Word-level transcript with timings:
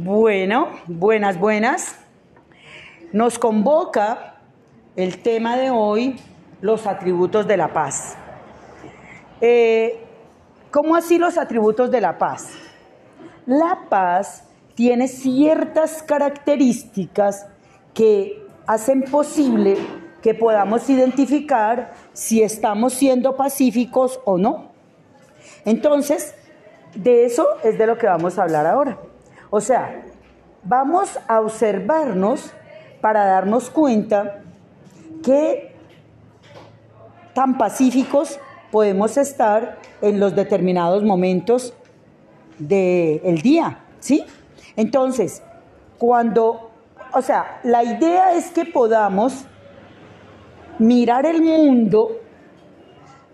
Bueno, 0.00 0.68
buenas, 0.86 1.40
buenas. 1.40 1.96
Nos 3.12 3.36
convoca 3.36 4.36
el 4.94 5.20
tema 5.22 5.56
de 5.56 5.70
hoy, 5.70 6.20
los 6.60 6.86
atributos 6.86 7.48
de 7.48 7.56
la 7.56 7.72
paz. 7.72 8.14
Eh, 9.40 9.98
¿Cómo 10.70 10.94
así 10.94 11.18
los 11.18 11.36
atributos 11.36 11.90
de 11.90 12.00
la 12.00 12.16
paz? 12.16 12.52
La 13.44 13.86
paz 13.88 14.44
tiene 14.76 15.08
ciertas 15.08 16.04
características 16.04 17.48
que 17.92 18.46
hacen 18.68 19.02
posible 19.02 19.76
que 20.22 20.32
podamos 20.32 20.88
identificar 20.88 21.92
si 22.12 22.40
estamos 22.40 22.94
siendo 22.94 23.34
pacíficos 23.34 24.20
o 24.24 24.38
no. 24.38 24.70
Entonces, 25.64 26.36
de 26.94 27.24
eso 27.24 27.48
es 27.64 27.76
de 27.78 27.86
lo 27.88 27.98
que 27.98 28.06
vamos 28.06 28.38
a 28.38 28.44
hablar 28.44 28.64
ahora. 28.64 28.96
O 29.50 29.60
sea, 29.60 30.04
vamos 30.62 31.18
a 31.26 31.40
observarnos 31.40 32.52
para 33.00 33.24
darnos 33.24 33.70
cuenta 33.70 34.42
que 35.24 35.74
tan 37.34 37.56
pacíficos 37.56 38.38
podemos 38.70 39.16
estar 39.16 39.78
en 40.02 40.20
los 40.20 40.34
determinados 40.34 41.02
momentos 41.02 41.72
del 42.58 43.40
día, 43.40 43.84
¿sí? 44.00 44.24
Entonces, 44.76 45.42
cuando, 45.98 46.70
o 47.12 47.22
sea, 47.22 47.60
la 47.62 47.84
idea 47.84 48.34
es 48.34 48.50
que 48.50 48.64
podamos 48.64 49.44
mirar 50.78 51.26
el 51.26 51.42
mundo 51.42 52.20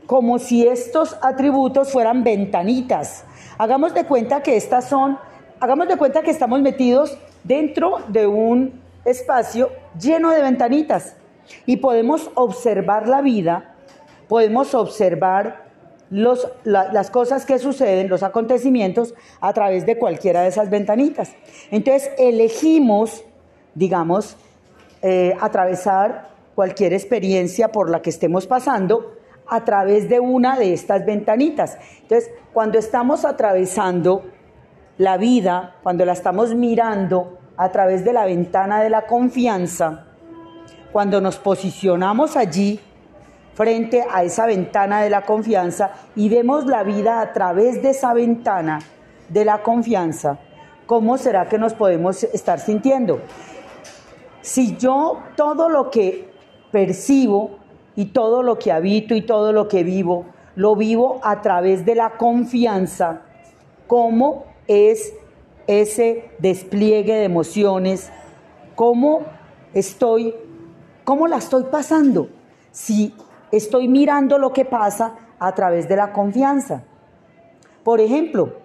como 0.07 0.39
si 0.39 0.67
estos 0.67 1.17
atributos 1.23 1.91
fueran 1.91 2.25
ventanitas. 2.25 3.25
Hagamos 3.59 3.95
de 3.95 4.05
cuenta 4.05 4.43
que 4.43 4.57
estas 4.57 4.89
son 4.89 5.19
hagamos 5.61 5.89
de 5.89 5.97
cuenta 5.97 6.23
que 6.23 6.31
estamos 6.31 6.61
metidos 6.61 7.19
dentro 7.43 7.99
de 8.09 8.27
un 8.27 8.81
espacio 9.05 9.71
lleno 10.01 10.31
de 10.31 10.43
ventanitas 10.43 11.17
y 11.67 11.77
podemos 11.77 12.31
observar 12.35 13.09
la 13.09 13.23
vida, 13.23 13.75
podemos 14.29 14.75
observar 14.75 15.65
los, 16.11 16.49
las 16.65 17.11
cosas 17.11 17.45
que 17.45 17.59
suceden, 17.59 18.09
los 18.09 18.23
acontecimientos, 18.23 19.15
a 19.41 19.53
través 19.53 19.87
de 19.87 19.99
cualquiera 19.99 20.43
de 20.43 20.49
esas 20.49 20.71
ventanitas. 20.71 21.33
Entonces 21.71 22.11
elegimos, 22.19 23.25
digamos, 23.75 24.37
eh, 25.03 25.37
atravesar 25.41 26.31
cualquier 26.55 26.93
experiencia 26.93 27.69
por 27.69 27.91
la 27.91 28.01
que 28.01 28.11
estemos 28.11 28.47
pasando 28.47 29.15
a 29.47 29.65
través 29.65 30.09
de 30.09 30.21
una 30.21 30.59
de 30.59 30.73
estas 30.73 31.05
ventanitas. 31.05 31.77
Entonces, 32.03 32.31
cuando 32.53 32.79
estamos 32.79 33.25
atravesando 33.25 34.25
la 34.99 35.17
vida, 35.17 35.77
cuando 35.83 36.05
la 36.05 36.13
estamos 36.13 36.55
mirando 36.55 37.39
a 37.57 37.71
través 37.71 38.05
de 38.05 38.13
la 38.13 38.25
ventana 38.25 38.83
de 38.83 38.91
la 38.91 39.07
confianza, 39.07 40.05
cuando 40.93 41.21
nos 41.21 41.37
posicionamos 41.37 42.37
allí 42.37 42.81
frente 43.55 44.05
a 44.11 44.23
esa 44.23 44.47
ventana 44.47 45.03
de 45.03 45.11
la 45.11 45.23
confianza 45.23 45.93
y 46.15 46.29
vemos 46.29 46.67
la 46.67 46.83
vida 46.83 47.21
a 47.21 47.33
través 47.33 47.83
de 47.83 47.91
esa 47.91 48.15
ventana 48.15 48.81
de 49.29 49.45
la 49.45 49.63
confianza, 49.63 50.39
¿cómo 50.87 51.17
será 51.19 51.49
que 51.49 51.59
nos 51.59 51.75
podemos 51.75 52.23
estar 52.25 52.61
sintiendo? 52.61 53.21
Si 54.43 54.77
yo 54.77 55.21
todo 55.37 55.69
lo 55.69 55.91
que 55.91 56.31
percibo 56.71 57.59
y 57.97 58.07
todo 58.07 58.43
lo 58.43 58.59
que 58.59 58.73
habito 58.73 59.15
y 59.15 59.23
todo 59.23 59.53
lo 59.53 59.69
que 59.69 59.83
vivo, 59.83 60.27
lo 60.57 60.77
vivo 60.77 61.21
a 61.23 61.41
través 61.41 61.85
de 61.85 61.95
la 61.95 62.11
confianza, 62.11 63.23
¿cómo 63.87 64.54
es 64.67 65.15
ese 65.67 66.31
despliegue 66.39 67.15
de 67.15 67.25
emociones, 67.25 68.11
cómo 68.75 69.23
estoy, 69.73 70.35
cómo 71.05 71.27
la 71.27 71.37
estoy 71.37 71.65
pasando, 71.65 72.29
si 72.71 73.15
estoy 73.53 73.89
mirando 73.89 74.39
lo 74.39 74.53
que 74.53 74.65
pasa 74.65 75.15
a 75.39 75.55
través 75.55 75.89
de 75.89 75.97
la 75.97 76.13
confianza. 76.13 76.85
Por 77.83 78.01
ejemplo, 78.01 78.57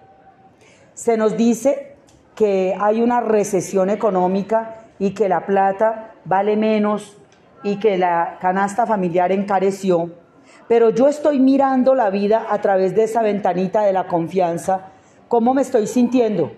se 0.93 1.17
nos 1.17 1.37
dice 1.37 1.95
que 2.35 2.75
hay 2.79 3.01
una 3.01 3.21
recesión 3.21 3.89
económica 3.89 4.85
y 4.97 5.13
que 5.13 5.29
la 5.29 5.45
plata 5.45 6.15
vale 6.25 6.55
menos 6.55 7.17
y 7.63 7.77
que 7.79 7.97
la 7.97 8.37
canasta 8.39 8.85
familiar 8.85 9.31
encareció, 9.31 10.11
pero 10.67 10.89
yo 10.89 11.07
estoy 11.07 11.39
mirando 11.39 11.95
la 11.95 12.09
vida 12.09 12.47
a 12.49 12.61
través 12.61 12.95
de 12.95 13.03
esa 13.03 13.21
ventanita 13.21 13.81
de 13.81 13.93
la 13.93 14.07
confianza 14.07 14.91
¿Cómo 15.29 15.53
me 15.53 15.61
estoy 15.61 15.85
sintiendo? 15.85 16.51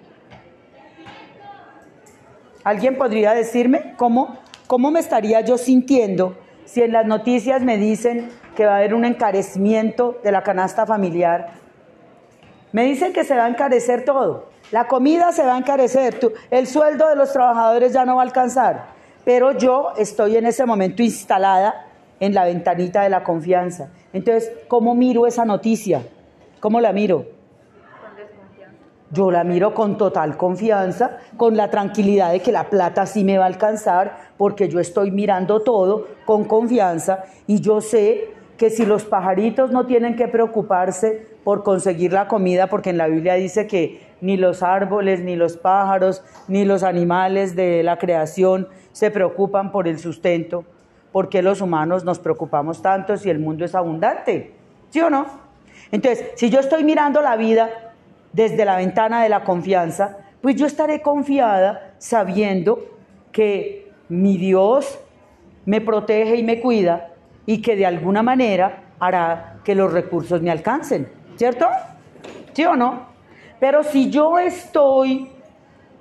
¿Alguien 2.64 2.98
podría 2.98 3.34
decirme 3.34 3.96
cómo, 3.98 4.38
cómo 4.66 4.92
me 4.92 5.02
estaría 5.02 5.42
yo 5.42 5.58
sintiendo 5.58 6.38
si 6.64 6.82
en 6.82 6.94
las 6.94 7.06
noticias 7.06 7.62
me 7.62 7.76
dicen 7.76 8.30
que 8.56 8.66
va 8.66 8.76
a 8.76 8.78
haber 8.78 8.94
un 8.94 9.04
encarecimiento 9.04 10.22
de 10.24 10.32
la 10.32 10.44
canasta 10.44 10.86
familiar? 10.86 11.50
Me 12.72 12.86
dicen 12.86 13.12
que 13.12 13.26
se 13.26 13.36
va 13.36 13.44
a 13.44 13.50
encarecer 13.50 14.06
todo. 14.06 14.52
La 14.72 14.88
comida 14.88 15.34
se 15.34 15.44
va 15.44 15.56
a 15.56 15.58
encarecer, 15.58 16.18
el 16.50 16.66
sueldo 16.66 17.10
de 17.10 17.18
los 17.18 17.34
trabajadores 17.34 17.92
ya 17.92 18.06
no 18.06 18.16
va 18.16 18.22
a 18.22 18.26
alcanzar. 18.26 18.86
Pero 19.26 19.52
yo 19.58 19.92
estoy 19.98 20.38
en 20.38 20.46
ese 20.46 20.66
momento 20.66 21.04
instalada 21.04 21.88
en 22.22 22.34
la 22.34 22.46
ventanita 22.46 23.02
de 23.02 23.10
la 23.10 23.26
confianza. 23.26 23.90
Entonces, 24.14 24.50
¿cómo 24.70 24.96
miro 24.96 25.28
esa 25.28 25.44
noticia? 25.44 26.04
¿Cómo 26.62 26.80
la 26.80 26.94
miro? 26.94 27.41
Yo 29.12 29.30
la 29.30 29.44
miro 29.44 29.74
con 29.74 29.98
total 29.98 30.38
confianza, 30.38 31.18
con 31.36 31.58
la 31.58 31.70
tranquilidad 31.70 32.32
de 32.32 32.40
que 32.40 32.54
la 32.54 32.70
plata 32.70 33.06
sí 33.06 33.26
me 33.26 33.38
va 33.38 33.44
a 33.44 33.48
alcanzar, 33.48 34.18
porque 34.38 34.70
yo 34.70 34.80
estoy 34.80 35.12
mirando 35.12 35.62
todo 35.62 36.08
con 36.26 36.46
confianza 36.46 37.26
y 37.46 37.60
yo 37.60 37.82
sé 37.82 38.30
que 38.58 38.70
si 38.70 38.86
los 38.86 39.04
pajaritos 39.04 39.72
no 39.72 39.86
tienen 39.86 40.16
que 40.16 40.28
preocuparse 40.28 41.28
por 41.44 41.64
conseguir 41.64 42.14
la 42.14 42.28
comida, 42.28 42.68
porque 42.68 42.92
en 42.92 42.98
la 42.98 43.08
Biblia 43.08 43.34
dice 43.34 43.68
que 43.68 44.00
ni 44.22 44.38
los 44.38 44.64
árboles, 44.64 45.20
ni 45.20 45.36
los 45.36 45.58
pájaros, 45.58 46.24
ni 46.48 46.64
los 46.64 46.84
animales 46.84 47.56
de 47.56 47.84
la 47.84 47.98
creación 47.98 48.70
se 48.92 49.12
preocupan 49.12 49.72
por 49.72 49.88
el 49.88 50.00
sustento, 50.00 50.64
porque 51.12 51.42
los 51.42 51.60
humanos 51.60 52.06
nos 52.06 52.20
preocupamos 52.20 52.82
tanto 52.82 53.18
si 53.18 53.30
el 53.30 53.40
mundo 53.40 53.66
es 53.66 53.76
abundante? 53.76 54.54
¿Sí 54.90 55.02
o 55.02 55.10
no? 55.10 55.26
Entonces, 55.92 56.28
si 56.36 56.50
yo 56.50 56.60
estoy 56.60 56.84
mirando 56.84 57.22
la 57.22 57.36
vida 57.36 57.91
desde 58.34 58.66
la 58.66 58.78
ventana 58.78 59.24
de 59.24 59.30
la 59.30 59.44
confianza, 59.44 60.18
pues 60.42 60.56
yo 60.56 60.66
estaré 60.66 61.02
confiada 61.02 61.94
sabiendo 61.98 62.80
que 63.32 63.92
mi 64.10 64.38
Dios 64.38 65.00
me 65.66 65.82
protege 65.82 66.38
y 66.38 66.44
me 66.44 66.60
cuida 66.60 67.12
y 67.46 67.62
que 67.62 67.76
de 67.76 67.86
alguna 67.86 68.24
manera 68.24 68.84
hará 69.00 69.60
que 69.64 69.76
los 69.76 69.92
recursos 69.92 70.42
me 70.42 70.52
alcancen, 70.52 71.08
¿cierto? 71.36 71.68
¿Sí 72.54 72.66
o 72.66 72.76
no? 72.76 73.08
Pero 73.60 73.84
si 73.84 74.10
yo 74.10 74.40
estoy 74.40 75.30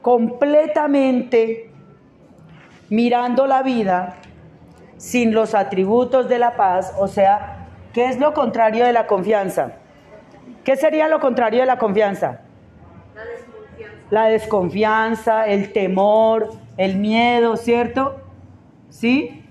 completamente 0.03 1.71
mirando 2.89 3.47
la 3.47 3.62
vida 3.62 4.17
sin 4.97 5.33
los 5.33 5.55
atributos 5.55 6.29
de 6.29 6.39
la 6.39 6.57
paz, 6.57 6.95
o 6.99 7.07
sea, 7.07 7.69
¿qué 7.93 8.07
es 8.07 8.19
lo 8.19 8.35
contrario 8.35 8.85
de 8.85 8.93
la 8.93 9.07
confianza? 9.07 9.73
¿Qué 10.65 10.76
sería 10.76 11.09
lo 11.09 11.21
contrario 11.21 11.60
de 11.60 11.66
la 11.66 11.78
confianza? 11.78 12.41
La 13.15 13.25
desconfianza. 13.25 14.06
La 14.10 14.25
desconfianza, 14.26 15.47
el 15.47 15.72
temor, 15.72 16.50
el 16.76 16.97
miedo, 16.97 17.56
¿cierto? 17.56 18.21
¿Sí? 18.91 19.44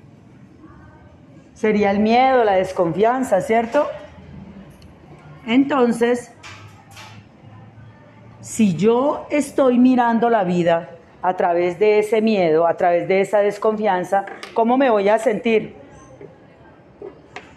Sería 1.53 1.92
el 1.92 2.00
miedo, 2.00 2.44
la 2.44 2.53
desconfianza, 2.53 3.42
¿cierto? 3.42 3.88
Entonces, 5.46 6.34
si 8.40 8.75
yo 8.75 9.25
estoy 9.30 9.78
mirando 9.78 10.30
la 10.30 10.44
vida 10.44 10.89
a 11.22 11.36
través 11.36 11.80
de 11.80 12.00
ese 12.00 12.22
miedo, 12.22 12.68
a 12.68 12.75
través 12.75 13.07
de 13.07 13.22
esa 13.22 13.39
desconfianza, 13.39 14.25
¿cómo 14.54 14.78
me 14.78 14.89
voy 14.89 15.10
a 15.10 15.18
sentir? 15.18 15.75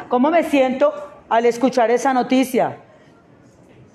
¿Cómo 0.08 0.30
me 0.30 0.42
siento 0.42 0.92
al 1.28 1.46
escuchar 1.46 1.90
esa 1.90 2.12
noticia? 2.12 2.78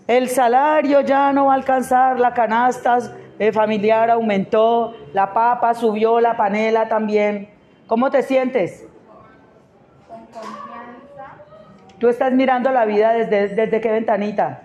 El 0.07 0.29
salario 0.29 1.01
ya 1.01 1.33
no 1.33 1.47
va 1.47 1.53
a 1.53 1.55
alcanzar, 1.55 2.17
la 2.17 2.33
canasta 2.33 2.97
eh, 3.39 3.51
familiar 3.51 4.09
aumentó, 4.09 4.95
la 5.13 5.33
papa 5.33 5.73
subió, 5.73 6.21
la 6.21 6.37
panela 6.37 6.87
también. 6.87 7.49
¿Cómo 7.87 8.09
te 8.09 8.23
sientes? 8.23 8.85
Con 10.07 10.25
confianza. 10.27 11.35
¿Tú 11.99 12.07
estás 12.07 12.31
mirando 12.31 12.71
la 12.71 12.85
vida 12.85 13.11
desde, 13.11 13.49
desde 13.49 13.81
qué 13.81 13.91
ventanita? 13.91 14.63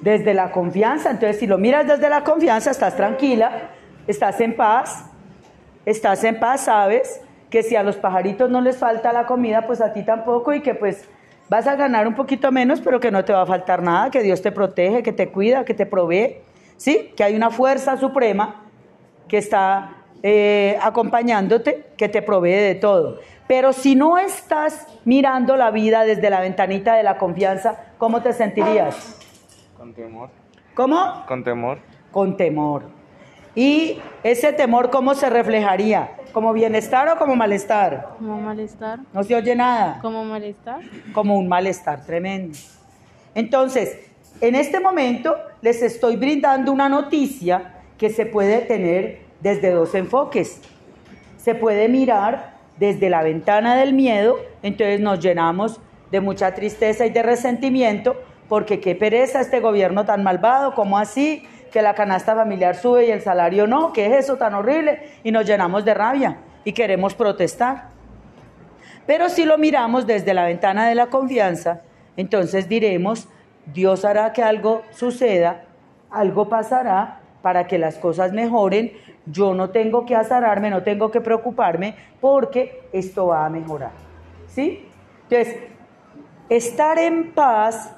Desde 0.00 0.34
la 0.34 0.50
confianza. 0.50 1.12
Entonces, 1.12 1.38
si 1.38 1.46
lo 1.46 1.58
miras 1.58 1.86
desde 1.86 2.10
la 2.10 2.24
confianza, 2.24 2.72
estás 2.72 2.96
tranquila, 2.96 3.70
estás 4.08 4.40
en 4.40 4.56
paz, 4.56 5.06
estás 5.86 6.24
en 6.24 6.40
paz, 6.40 6.62
¿sabes? 6.62 7.23
Que 7.54 7.62
si 7.62 7.76
a 7.76 7.84
los 7.84 7.94
pajaritos 7.94 8.50
no 8.50 8.60
les 8.60 8.76
falta 8.78 9.12
la 9.12 9.26
comida, 9.26 9.64
pues 9.64 9.80
a 9.80 9.92
ti 9.92 10.02
tampoco 10.02 10.52
y 10.52 10.60
que 10.60 10.74
pues 10.74 11.08
Vas 11.48 11.66
a 11.66 11.76
ganar 11.76 12.08
un 12.08 12.14
poquito 12.14 12.50
menos, 12.50 12.80
pero 12.80 12.98
que 13.00 13.10
no 13.10 13.24
te 13.24 13.32
va 13.32 13.42
a 13.42 13.46
faltar 13.46 13.82
nada, 13.82 14.10
que 14.10 14.22
Dios 14.22 14.40
te 14.40 14.50
protege, 14.50 15.02
que 15.02 15.12
te 15.12 15.28
cuida, 15.28 15.64
que 15.64 15.74
te 15.74 15.84
provee, 15.84 16.38
¿sí? 16.78 17.12
Que 17.14 17.22
hay 17.22 17.36
una 17.36 17.50
fuerza 17.50 17.98
suprema 17.98 18.64
que 19.28 19.36
está 19.38 19.98
eh, 20.22 20.78
acompañándote, 20.82 21.90
que 21.98 22.08
te 22.08 22.22
provee 22.22 22.54
de 22.54 22.74
todo. 22.76 23.20
Pero 23.46 23.74
si 23.74 23.94
no 23.94 24.16
estás 24.16 24.86
mirando 25.04 25.56
la 25.56 25.70
vida 25.70 26.04
desde 26.04 26.30
la 26.30 26.40
ventanita 26.40 26.94
de 26.94 27.02
la 27.02 27.18
confianza, 27.18 27.92
¿cómo 27.98 28.22
te 28.22 28.32
sentirías? 28.32 29.18
Con 29.76 29.92
temor. 29.92 30.30
¿Cómo? 30.74 31.24
Con 31.28 31.44
temor. 31.44 31.78
Con 32.10 32.38
temor. 32.38 32.84
¿Y 33.54 34.00
ese 34.22 34.54
temor 34.54 34.88
cómo 34.88 35.14
se 35.14 35.28
reflejaría? 35.28 36.10
¿Como 36.34 36.52
bienestar 36.52 37.08
o 37.08 37.16
como 37.16 37.36
malestar? 37.36 38.08
Como 38.18 38.40
malestar. 38.40 38.98
No 39.12 39.22
se 39.22 39.36
oye 39.36 39.54
nada. 39.54 40.00
Como 40.02 40.24
malestar. 40.24 40.80
Como 41.12 41.38
un 41.38 41.46
malestar 41.46 42.04
tremendo. 42.04 42.58
Entonces, 43.36 43.96
en 44.40 44.56
este 44.56 44.80
momento 44.80 45.36
les 45.62 45.80
estoy 45.80 46.16
brindando 46.16 46.72
una 46.72 46.88
noticia 46.88 47.74
que 47.96 48.10
se 48.10 48.26
puede 48.26 48.58
tener 48.62 49.20
desde 49.40 49.70
dos 49.70 49.94
enfoques. 49.94 50.60
Se 51.36 51.54
puede 51.54 51.88
mirar 51.88 52.54
desde 52.78 53.10
la 53.10 53.22
ventana 53.22 53.76
del 53.76 53.92
miedo, 53.92 54.36
entonces 54.64 54.98
nos 54.98 55.20
llenamos 55.20 55.80
de 56.10 56.20
mucha 56.20 56.52
tristeza 56.52 57.06
y 57.06 57.10
de 57.10 57.22
resentimiento, 57.22 58.20
porque 58.48 58.80
qué 58.80 58.96
pereza 58.96 59.40
este 59.40 59.60
gobierno 59.60 60.04
tan 60.04 60.24
malvado, 60.24 60.74
¿cómo 60.74 60.98
así? 60.98 61.46
Que 61.74 61.82
la 61.82 61.96
canasta 61.96 62.36
familiar 62.36 62.76
sube 62.76 63.06
y 63.06 63.10
el 63.10 63.20
salario 63.20 63.66
no, 63.66 63.92
¿qué 63.92 64.06
es 64.06 64.12
eso 64.12 64.36
tan 64.36 64.54
horrible? 64.54 65.10
Y 65.24 65.32
nos 65.32 65.44
llenamos 65.44 65.84
de 65.84 65.92
rabia 65.92 66.36
y 66.62 66.72
queremos 66.72 67.16
protestar. 67.16 67.88
Pero 69.08 69.28
si 69.28 69.44
lo 69.44 69.58
miramos 69.58 70.06
desde 70.06 70.34
la 70.34 70.44
ventana 70.44 70.88
de 70.88 70.94
la 70.94 71.08
confianza, 71.08 71.80
entonces 72.16 72.68
diremos, 72.68 73.26
Dios 73.66 74.04
hará 74.04 74.32
que 74.32 74.44
algo 74.44 74.82
suceda, 74.92 75.64
algo 76.12 76.48
pasará 76.48 77.18
para 77.42 77.66
que 77.66 77.76
las 77.76 77.98
cosas 77.98 78.32
mejoren, 78.32 78.92
yo 79.26 79.52
no 79.52 79.70
tengo 79.70 80.06
que 80.06 80.14
azararme, 80.14 80.70
no 80.70 80.84
tengo 80.84 81.10
que 81.10 81.20
preocuparme 81.20 81.96
porque 82.20 82.82
esto 82.92 83.26
va 83.26 83.46
a 83.46 83.50
mejorar. 83.50 83.90
¿Sí? 84.46 84.86
Entonces, 85.28 85.56
estar 86.48 87.00
en 87.00 87.32
paz 87.32 87.96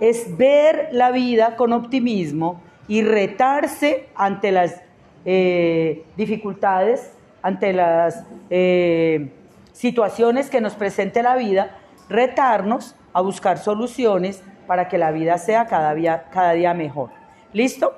es 0.00 0.34
ver 0.38 0.88
la 0.92 1.10
vida 1.10 1.56
con 1.56 1.74
optimismo 1.74 2.62
y 2.88 3.02
retarse 3.02 4.08
ante 4.14 4.50
las 4.50 4.82
eh, 5.24 6.04
dificultades, 6.16 7.12
ante 7.42 7.72
las 7.72 8.24
eh, 8.50 9.30
situaciones 9.72 10.50
que 10.50 10.60
nos 10.60 10.74
presente 10.74 11.22
la 11.22 11.36
vida, 11.36 11.78
retarnos 12.08 12.96
a 13.12 13.20
buscar 13.20 13.58
soluciones 13.58 14.42
para 14.66 14.88
que 14.88 14.98
la 14.98 15.10
vida 15.12 15.38
sea 15.38 15.66
cada 15.66 15.94
día, 15.94 16.24
cada 16.32 16.52
día 16.52 16.74
mejor. 16.74 17.10
¿Listo? 17.52 17.94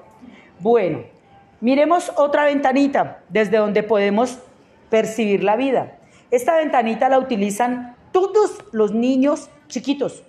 Bueno, 0.58 1.04
miremos 1.60 2.12
otra 2.16 2.44
ventanita 2.44 3.22
desde 3.28 3.56
donde 3.56 3.82
podemos 3.82 4.38
percibir 4.90 5.42
la 5.44 5.56
vida. 5.56 5.98
Esta 6.30 6.56
ventanita 6.56 7.08
la 7.08 7.18
utilizan 7.18 7.96
todos 8.12 8.64
los 8.72 8.92
niños 8.92 9.50
chiquitos. 9.68 10.22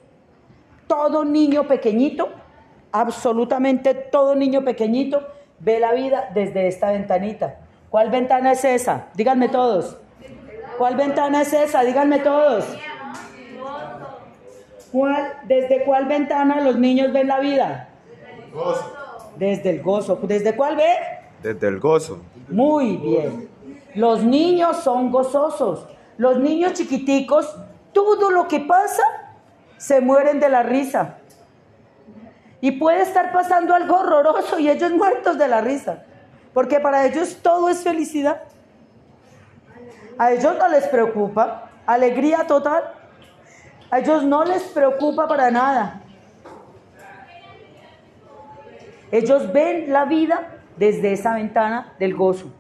Todo 0.88 1.26
niño 1.26 1.68
pequeñito, 1.68 2.30
absolutamente 2.92 3.94
todo 3.94 4.36
niño 4.36 4.64
pequeñito, 4.64 5.28
ve 5.60 5.80
la 5.80 5.94
vida 5.94 6.30
desde 6.34 6.68
esta 6.68 6.92
ventanita. 6.92 7.60
¿Cuál 7.90 8.10
ventana 8.10 8.54
es 8.54 8.64
esa? 8.64 9.08
Díganme 9.14 9.50
todos. 9.50 9.98
¿Cuál 10.78 10.96
ventana 10.96 11.42
es 11.42 11.54
esa? 11.54 11.84
Díganme 11.84 12.20
todos. 12.20 12.66
¿Cuál, 14.92 15.34
¿Desde 15.44 15.84
cuál 15.84 16.06
ventana 16.06 16.62
los 16.62 16.78
niños 16.78 17.14
ven 17.14 17.28
la 17.28 17.40
vida? 17.40 17.90
Desde 19.38 19.70
el 19.70 19.82
gozo. 19.82 20.20
¿Desde 20.24 20.56
cuál 20.56 20.76
ve? 20.76 20.94
Desde 21.42 21.68
el 21.68 21.80
gozo. 21.80 22.20
Muy 22.50 22.98
bien. 22.98 23.50
Los 23.96 24.24
niños 24.24 24.78
son 24.78 25.12
gozosos. 25.12 25.88
Los 26.18 26.40
niños 26.40 26.74
chiquiticos, 26.74 27.56
todo 27.94 28.32
lo 28.32 28.48
que 28.48 28.60
pasa, 28.60 29.04
se 29.78 30.02
mueren 30.02 30.40
de 30.40 30.50
la 30.50 30.64
risa. 30.64 31.18
Y 32.62 32.72
puede 32.72 33.02
estar 33.02 33.32
pasando 33.34 33.74
algo 33.74 33.98
horroroso 33.98 34.60
y 34.60 34.70
ellos 34.70 34.92
muertos 34.92 35.38
de 35.38 35.48
la 35.48 35.62
risa. 35.62 36.04
Porque 36.54 36.80
para 36.80 37.06
ellos 37.06 37.40
todo 37.42 37.70
es 37.70 37.84
felicidad. 37.84 38.44
A 40.18 40.32
ellos 40.32 40.56
no 40.60 40.68
les 40.68 40.88
preocupa. 40.88 41.70
Alegría 41.88 42.46
total. 42.46 42.84
A 43.90 44.00
ellos 44.00 44.24
no 44.24 44.46
les 44.46 44.62
preocupa 44.64 45.28
para 45.28 45.50
nada. 45.50 46.02
Ellos 49.12 49.52
ven 49.52 49.92
la 49.92 50.06
vida 50.06 50.60
desde 50.78 51.14
esa 51.14 51.34
ventana 51.34 51.94
del 52.00 52.16
gozo. 52.16 52.52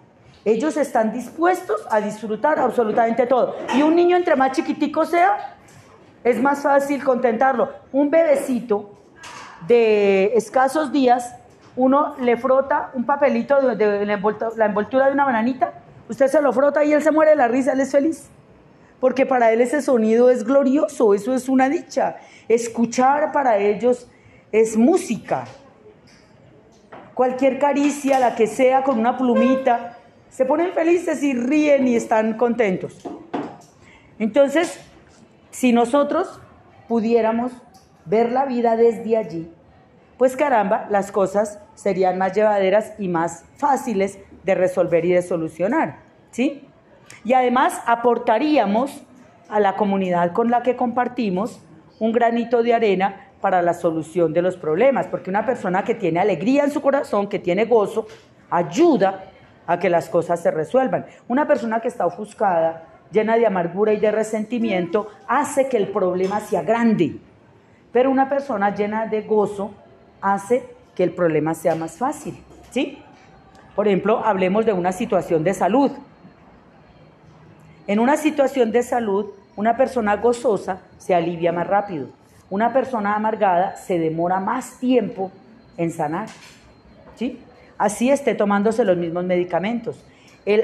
Ellos 0.43 0.75
están 0.75 1.11
dispuestos 1.11 1.85
a 1.89 2.01
disfrutar 2.01 2.59
absolutamente 2.59 3.27
todo. 3.27 3.55
Y 3.75 3.83
un 3.83 3.95
niño 3.95 4.17
entre 4.17 4.35
más 4.35 4.51
chiquitico 4.53 5.05
sea, 5.05 5.55
es 6.23 6.41
más 6.41 6.63
fácil 6.63 7.03
contentarlo. 7.03 7.69
Un 7.91 8.09
bebecito 8.09 8.90
de 9.67 10.33
escasos 10.35 10.91
días, 10.91 11.35
uno 11.75 12.15
le 12.19 12.37
frota 12.37 12.91
un 12.93 13.05
papelito 13.05 13.61
de, 13.61 14.05
la, 14.05 14.13
envoltura, 14.13 14.51
la 14.55 14.65
envoltura 14.65 15.07
de 15.07 15.13
una 15.13 15.25
bananita, 15.25 15.73
usted 16.09 16.27
se 16.27 16.41
lo 16.41 16.51
frota 16.51 16.83
y 16.83 16.93
él 16.93 17.01
se 17.01 17.11
muere 17.11 17.31
de 17.31 17.37
la 17.37 17.47
risa, 17.47 17.73
él 17.73 17.79
es 17.79 17.91
feliz. 17.91 18.29
Porque 18.99 19.25
para 19.25 19.51
él 19.51 19.61
ese 19.61 19.81
sonido 19.81 20.29
es 20.29 20.43
glorioso, 20.43 21.13
eso 21.13 21.33
es 21.33 21.49
una 21.49 21.69
dicha. 21.69 22.17
Escuchar 22.47 23.31
para 23.31 23.57
ellos 23.57 24.07
es 24.51 24.77
música. 24.77 25.45
Cualquier 27.15 27.57
caricia, 27.57 28.19
la 28.19 28.35
que 28.35 28.47
sea, 28.47 28.83
con 28.83 28.99
una 28.99 29.17
plumita, 29.17 29.97
se 30.29 30.45
ponen 30.45 30.71
felices 30.73 31.23
y 31.23 31.33
ríen 31.33 31.87
y 31.87 31.95
están 31.95 32.37
contentos. 32.37 33.07
Entonces, 34.19 34.79
si 35.49 35.73
nosotros 35.73 36.39
pudiéramos 36.87 37.51
ver 38.05 38.31
la 38.31 38.45
vida 38.45 38.75
desde 38.75 39.17
allí, 39.17 39.51
pues 40.17 40.35
caramba, 40.35 40.87
las 40.89 41.11
cosas 41.11 41.59
serían 41.73 42.17
más 42.17 42.33
llevaderas 42.33 42.93
y 42.99 43.07
más 43.07 43.45
fáciles 43.57 44.19
de 44.43 44.55
resolver 44.55 45.03
y 45.05 45.13
de 45.13 45.21
solucionar, 45.21 45.97
¿sí? 46.31 46.67
Y 47.23 47.33
además 47.33 47.81
aportaríamos 47.85 49.03
a 49.49 49.59
la 49.59 49.75
comunidad 49.75 50.31
con 50.33 50.49
la 50.49 50.63
que 50.63 50.75
compartimos 50.75 51.61
un 51.99 52.11
granito 52.11 52.63
de 52.63 52.73
arena 52.73 53.31
para 53.41 53.61
la 53.61 53.73
solución 53.73 54.33
de 54.33 54.41
los 54.41 54.57
problemas, 54.57 55.07
porque 55.07 55.29
una 55.29 55.45
persona 55.45 55.83
que 55.83 55.95
tiene 55.95 56.19
alegría 56.19 56.63
en 56.63 56.71
su 56.71 56.81
corazón, 56.81 57.27
que 57.27 57.39
tiene 57.39 57.65
gozo, 57.65 58.07
ayuda 58.49 59.25
a 59.67 59.79
que 59.79 59.89
las 59.89 60.09
cosas 60.09 60.41
se 60.41 60.51
resuelvan. 60.51 61.05
Una 61.27 61.47
persona 61.47 61.79
que 61.79 61.87
está 61.87 62.05
ofuscada, 62.05 62.85
llena 63.11 63.37
de 63.37 63.45
amargura 63.45 63.93
y 63.93 63.99
de 63.99 64.11
resentimiento, 64.11 65.09
hace 65.27 65.67
que 65.67 65.77
el 65.77 65.87
problema 65.87 66.39
sea 66.39 66.61
grande. 66.61 67.17
Pero 67.91 68.09
una 68.09 68.29
persona 68.29 68.73
llena 68.73 69.05
de 69.07 69.21
gozo 69.21 69.71
hace 70.21 70.63
que 70.95 71.03
el 71.03 71.11
problema 71.13 71.53
sea 71.53 71.75
más 71.75 71.97
fácil, 71.97 72.37
¿sí? 72.71 72.99
Por 73.75 73.87
ejemplo, 73.87 74.23
hablemos 74.23 74.65
de 74.65 74.73
una 74.73 74.91
situación 74.91 75.43
de 75.43 75.53
salud. 75.53 75.91
En 77.87 77.99
una 77.99 78.17
situación 78.17 78.71
de 78.71 78.83
salud, 78.83 79.27
una 79.55 79.75
persona 79.75 80.17
gozosa 80.17 80.81
se 80.97 81.15
alivia 81.15 81.51
más 81.51 81.67
rápido. 81.67 82.07
Una 82.49 82.73
persona 82.73 83.15
amargada 83.15 83.77
se 83.77 83.97
demora 83.97 84.39
más 84.39 84.79
tiempo 84.79 85.31
en 85.77 85.91
sanar. 85.91 86.27
¿Sí? 87.15 87.39
Así 87.77 88.11
esté 88.11 88.35
tomándose 88.35 88.85
los 88.85 88.97
mismos 88.97 89.23
medicamentos. 89.23 90.03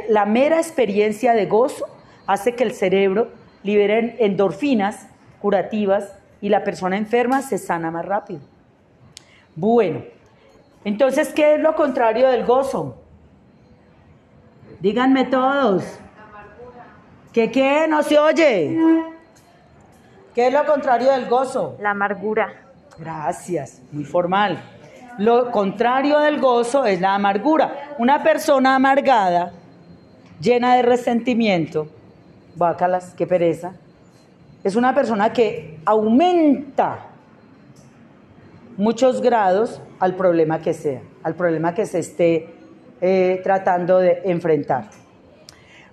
La 0.09 0.25
mera 0.25 0.57
experiencia 0.57 1.33
de 1.33 1.45
gozo 1.45 1.85
hace 2.25 2.55
que 2.55 2.63
el 2.63 2.73
cerebro 2.73 3.29
libere 3.63 4.17
endorfinas 4.19 5.07
curativas 5.41 6.13
y 6.41 6.49
la 6.49 6.63
persona 6.63 6.97
enferma 6.97 7.41
se 7.41 7.57
sana 7.57 7.91
más 7.91 8.05
rápido. 8.05 8.41
Bueno, 9.55 10.03
entonces, 10.83 11.33
¿qué 11.33 11.55
es 11.55 11.59
lo 11.59 11.75
contrario 11.75 12.29
del 12.29 12.45
gozo? 12.45 12.97
Díganme 14.79 15.25
todos. 15.25 15.83
¿Qué 17.33 17.51
qué? 17.51 17.87
No 17.87 18.03
se 18.03 18.19
oye. 18.19 18.77
¿Qué 20.33 20.47
es 20.47 20.53
lo 20.53 20.65
contrario 20.65 21.11
del 21.11 21.27
gozo? 21.27 21.77
La 21.81 21.91
amargura. 21.91 22.53
Gracias, 22.99 23.81
muy 23.91 24.05
formal. 24.05 24.61
Lo 25.17 25.51
contrario 25.51 26.19
del 26.19 26.39
gozo 26.39 26.85
es 26.85 27.01
la 27.01 27.15
amargura. 27.15 27.95
Una 27.97 28.21
persona 28.21 28.75
amargada, 28.75 29.51
llena 30.39 30.75
de 30.75 30.83
resentimiento, 30.83 31.87
bácalas, 32.55 33.15
qué 33.17 33.25
pereza, 33.25 33.73
es 34.67 34.75
una 34.75 34.93
persona 34.93 35.31
que 35.31 35.79
aumenta 35.85 37.05
muchos 38.75 39.21
grados 39.21 39.81
al 39.97 40.15
problema 40.15 40.59
que 40.59 40.73
sea, 40.73 41.01
al 41.23 41.35
problema 41.35 41.73
que 41.73 41.85
se 41.85 41.99
esté 41.99 42.49
eh, 42.99 43.39
tratando 43.45 43.99
de 43.99 44.23
enfrentar. 44.25 44.89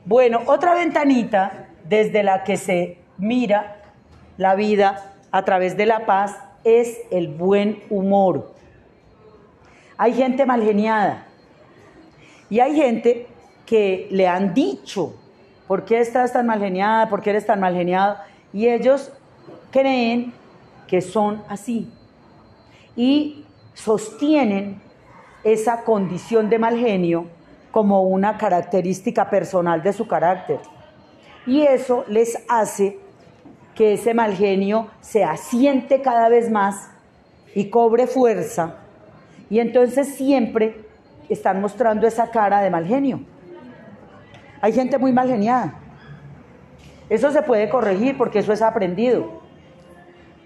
Bueno, 0.05 0.41
otra 0.47 0.75
ventanita 0.75 1.69
desde 1.89 2.25
la 2.25 2.43
que 2.43 2.57
se 2.57 2.99
mira 3.17 3.81
la 4.39 4.57
vida 4.57 5.13
a 5.31 5.45
través 5.45 5.77
de 5.77 5.87
la 5.87 6.05
paz 6.05 6.37
es 6.65 6.99
el 7.13 7.29
buen 7.29 7.81
humor. 7.91 8.55
Hay 9.97 10.15
gente 10.15 10.47
malgeniada 10.47 11.29
y 12.51 12.59
hay 12.59 12.75
gente 12.75 13.29
que 13.67 14.09
le 14.11 14.27
han 14.27 14.53
dicho, 14.53 15.15
¿por 15.69 15.85
qué 15.85 16.01
estás 16.01 16.33
tan 16.33 16.47
malgeniada? 16.47 17.09
¿Por 17.09 17.23
qué 17.23 17.31
eres 17.31 17.47
tan 17.47 17.61
malgeniado? 17.61 18.17
Y 18.55 18.69
ellos 18.69 19.13
creen 19.73 20.33
que 20.87 21.03
son 21.03 21.43
así 21.49 21.91
y 22.97 23.45
sostienen 23.75 24.81
esa 25.43 25.83
condición 25.83 26.49
de 26.49 26.59
mal 26.59 26.79
genio 26.79 27.27
como 27.73 28.03
una 28.05 28.39
característica 28.39 29.29
personal 29.29 29.83
de 29.83 29.93
su 29.93 30.07
carácter. 30.07 30.61
Y 31.47 31.63
eso 31.63 32.05
les 32.09 32.39
hace 32.49 32.99
que 33.75 33.95
ese 33.95 34.15
mal 34.15 34.35
genio 34.35 34.89
se 35.01 35.25
asiente 35.25 36.01
cada 36.01 36.29
vez 36.29 36.49
más 36.49 36.89
y 37.57 37.69
cobre 37.71 38.07
fuerza. 38.07 38.77
Y 39.51 39.59
entonces 39.59 40.15
siempre 40.15 40.87
están 41.29 41.61
mostrando 41.61 42.07
esa 42.07 42.31
cara 42.31 42.61
de 42.61 42.71
mal 42.71 42.87
genio. 42.87 43.21
Hay 44.61 44.73
gente 44.73 44.97
muy 44.97 45.13
mal 45.13 45.29
geniada. 45.29 45.75
Eso 47.09 47.31
se 47.31 47.43
puede 47.43 47.69
corregir 47.69 48.17
porque 48.17 48.39
eso 48.39 48.53
es 48.53 48.63
aprendido. 48.63 49.43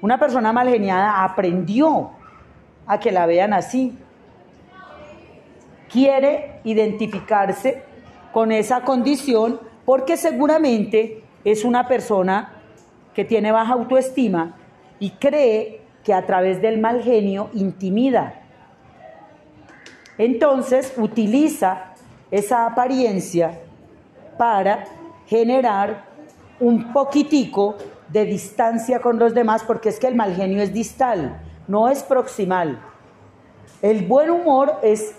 Una 0.01 0.19
persona 0.19 0.53
mal 0.53 0.69
geniada 0.69 1.25
aprendió 1.25 2.11
a 2.87 2.99
que 2.99 3.13
la 3.13 3.27
vean 3.27 3.53
así. 3.53 3.97
Quiere 5.91 6.61
identificarse 6.65 7.83
con 8.33 8.53
esa 8.53 8.83
condición 8.83 9.61
porque 9.85 10.17
seguramente 10.17 11.23
es 11.45 11.65
una 11.65 11.89
persona 11.89 12.53
que 13.15 13.25
tiene 13.25 13.53
baja 13.53 13.73
autoestima 13.73 14.57
y 15.01 15.11
cree 15.11 15.81
que 16.05 16.15
a 16.15 16.27
través 16.27 16.61
del 16.61 16.79
mal 16.79 17.03
genio 17.03 17.51
intimida. 17.55 18.43
Entonces 20.19 20.93
utiliza 20.97 21.95
esa 22.31 22.67
apariencia 22.67 23.61
para 24.37 24.85
generar 25.27 26.08
un 26.61 26.93
poquitico 26.93 27.77
de 28.09 28.25
distancia 28.25 29.01
con 29.01 29.19
los 29.19 29.35
demás, 29.35 29.63
porque 29.65 29.89
es 29.89 29.99
que 29.99 30.07
el 30.07 30.15
mal 30.15 30.35
genio 30.35 30.63
es 30.63 30.73
distal, 30.73 31.41
no 31.67 31.89
es 31.89 32.03
proximal. 32.03 32.81
El 33.83 34.07
buen 34.07 34.31
humor 34.31 34.77
es 34.83 35.15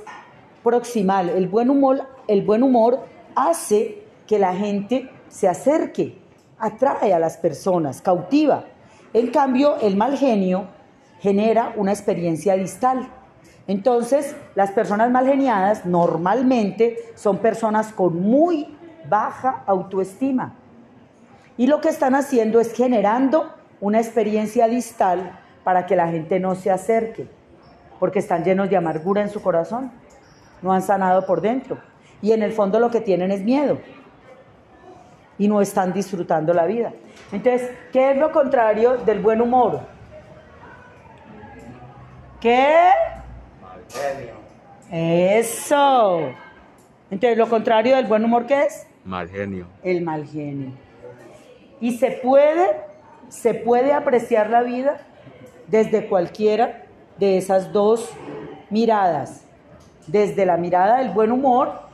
proximal, 0.63 1.29
el 1.29 1.47
buen 1.47 1.69
humor, 1.69 2.01
el 2.27 2.41
buen 2.41 2.63
humor 2.63 2.99
hace 3.35 4.03
que 4.27 4.39
la 4.39 4.53
gente 4.55 5.09
se 5.29 5.47
acerque 5.47 6.19
atrae 6.59 7.13
a 7.13 7.19
las 7.19 7.37
personas, 7.37 8.01
cautiva. 8.01 8.65
En 9.13 9.31
cambio, 9.31 9.77
el 9.81 9.95
mal 9.95 10.17
genio 10.17 10.67
genera 11.19 11.73
una 11.77 11.91
experiencia 11.91 12.55
distal. 12.55 13.09
Entonces, 13.67 14.35
las 14.55 14.71
personas 14.71 15.09
mal 15.11 15.25
geniadas 15.25 15.85
normalmente 15.85 16.97
son 17.15 17.37
personas 17.37 17.91
con 17.93 18.21
muy 18.21 18.75
baja 19.07 19.63
autoestima. 19.65 20.55
Y 21.59 21.67
lo 21.67 21.81
que 21.81 21.89
están 21.89 22.15
haciendo 22.15 22.61
es 22.61 22.71
generando 22.71 23.53
una 23.81 23.99
experiencia 23.99 24.69
distal 24.69 25.37
para 25.65 25.85
que 25.85 25.97
la 25.97 26.07
gente 26.07 26.39
no 26.39 26.55
se 26.55 26.71
acerque, 26.71 27.27
porque 27.99 28.19
están 28.19 28.45
llenos 28.45 28.69
de 28.69 28.77
amargura 28.77 29.21
en 29.21 29.29
su 29.29 29.41
corazón, 29.41 29.91
no 30.61 30.71
han 30.71 30.81
sanado 30.81 31.25
por 31.25 31.41
dentro. 31.41 31.77
Y 32.21 32.31
en 32.31 32.43
el 32.43 32.53
fondo 32.53 32.79
lo 32.79 32.89
que 32.89 33.01
tienen 33.01 33.29
es 33.31 33.41
miedo 33.41 33.77
y 35.37 35.49
no 35.49 35.59
están 35.59 35.91
disfrutando 35.91 36.53
la 36.53 36.65
vida. 36.65 36.93
Entonces, 37.29 37.69
¿qué 37.91 38.11
es 38.11 38.17
lo 38.17 38.31
contrario 38.31 38.95
del 38.95 39.19
buen 39.19 39.41
humor? 39.41 39.81
¿Qué? 42.39 42.73
Mal 43.61 43.83
genio. 43.89 44.35
Eso. 44.89 46.21
Entonces, 47.11 47.37
lo 47.37 47.49
contrario 47.49 47.97
del 47.97 48.05
buen 48.05 48.23
humor, 48.23 48.45
¿qué 48.45 48.63
es? 48.63 48.87
Mal 49.03 49.27
genio. 49.27 49.67
El 49.83 50.01
mal 50.03 50.25
genio. 50.25 50.71
Y 51.79 51.97
se 51.97 52.11
puede, 52.11 52.67
se 53.29 53.53
puede 53.53 53.93
apreciar 53.93 54.49
la 54.49 54.63
vida 54.63 54.97
desde 55.67 56.07
cualquiera 56.07 56.83
de 57.17 57.37
esas 57.37 57.71
dos 57.71 58.09
miradas. 58.69 59.45
Desde 60.07 60.45
la 60.45 60.57
mirada 60.57 60.97
del 60.97 61.09
buen 61.09 61.31
humor 61.31 61.89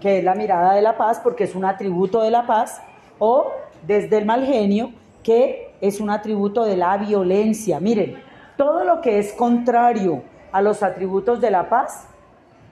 que 0.00 0.18
es 0.18 0.24
la 0.24 0.34
mirada 0.34 0.74
de 0.74 0.82
la 0.82 0.96
paz, 0.96 1.20
porque 1.22 1.44
es 1.44 1.54
un 1.54 1.64
atributo 1.64 2.22
de 2.22 2.30
la 2.30 2.46
paz, 2.46 2.80
o 3.18 3.50
desde 3.86 4.18
el 4.18 4.26
mal 4.26 4.44
genio, 4.44 4.92
que 5.22 5.74
es 5.80 6.00
un 6.00 6.10
atributo 6.10 6.64
de 6.64 6.76
la 6.76 6.96
violencia. 6.96 7.80
Miren, 7.80 8.22
todo 8.56 8.84
lo 8.84 9.00
que 9.00 9.18
es 9.18 9.32
contrario 9.32 10.22
a 10.52 10.62
los 10.62 10.82
atributos 10.82 11.40
de 11.40 11.50
la 11.50 11.68
paz 11.68 12.08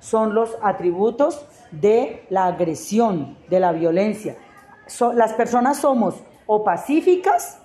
son 0.00 0.35
los 0.35 0.56
atributos 0.62 1.47
de 1.71 2.25
la 2.30 2.47
agresión, 2.47 3.37
de 3.49 3.61
la 3.61 3.73
violencia. 3.73 4.37
Las 5.14 5.33
personas 5.35 5.78
somos 5.78 6.23
o 6.47 6.64
pacíficas 6.64 7.59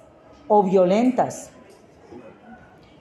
o 0.48 0.64
violentas. 0.64 1.52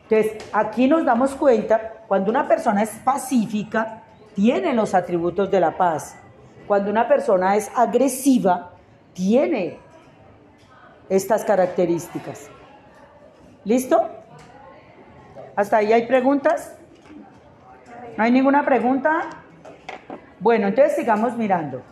Entonces, 0.08 0.44
aquí 0.52 0.88
nos 0.88 1.04
damos 1.04 1.34
cuenta, 1.34 2.04
cuando 2.08 2.30
una 2.30 2.48
persona 2.48 2.82
es 2.82 2.90
pacífica, 3.04 4.02
tiene 4.34 4.74
los 4.74 4.94
atributos 4.94 5.50
de 5.50 5.60
la 5.60 5.76
paz. 5.76 6.16
Cuando 6.66 6.90
una 6.90 7.08
persona 7.08 7.56
es 7.56 7.70
agresiva, 7.74 8.72
tiene 9.12 9.78
estas 11.08 11.44
características. 11.44 12.48
¿Listo? 13.64 14.08
¿Hasta 15.56 15.78
ahí 15.78 15.92
hay 15.92 16.06
preguntas? 16.06 16.76
¿No 18.16 18.24
hay 18.24 18.30
ninguna 18.30 18.64
pregunta? 18.64 19.22
Bueno, 20.38 20.68
entonces 20.68 20.96
sigamos 20.96 21.36
mirando. 21.36 21.82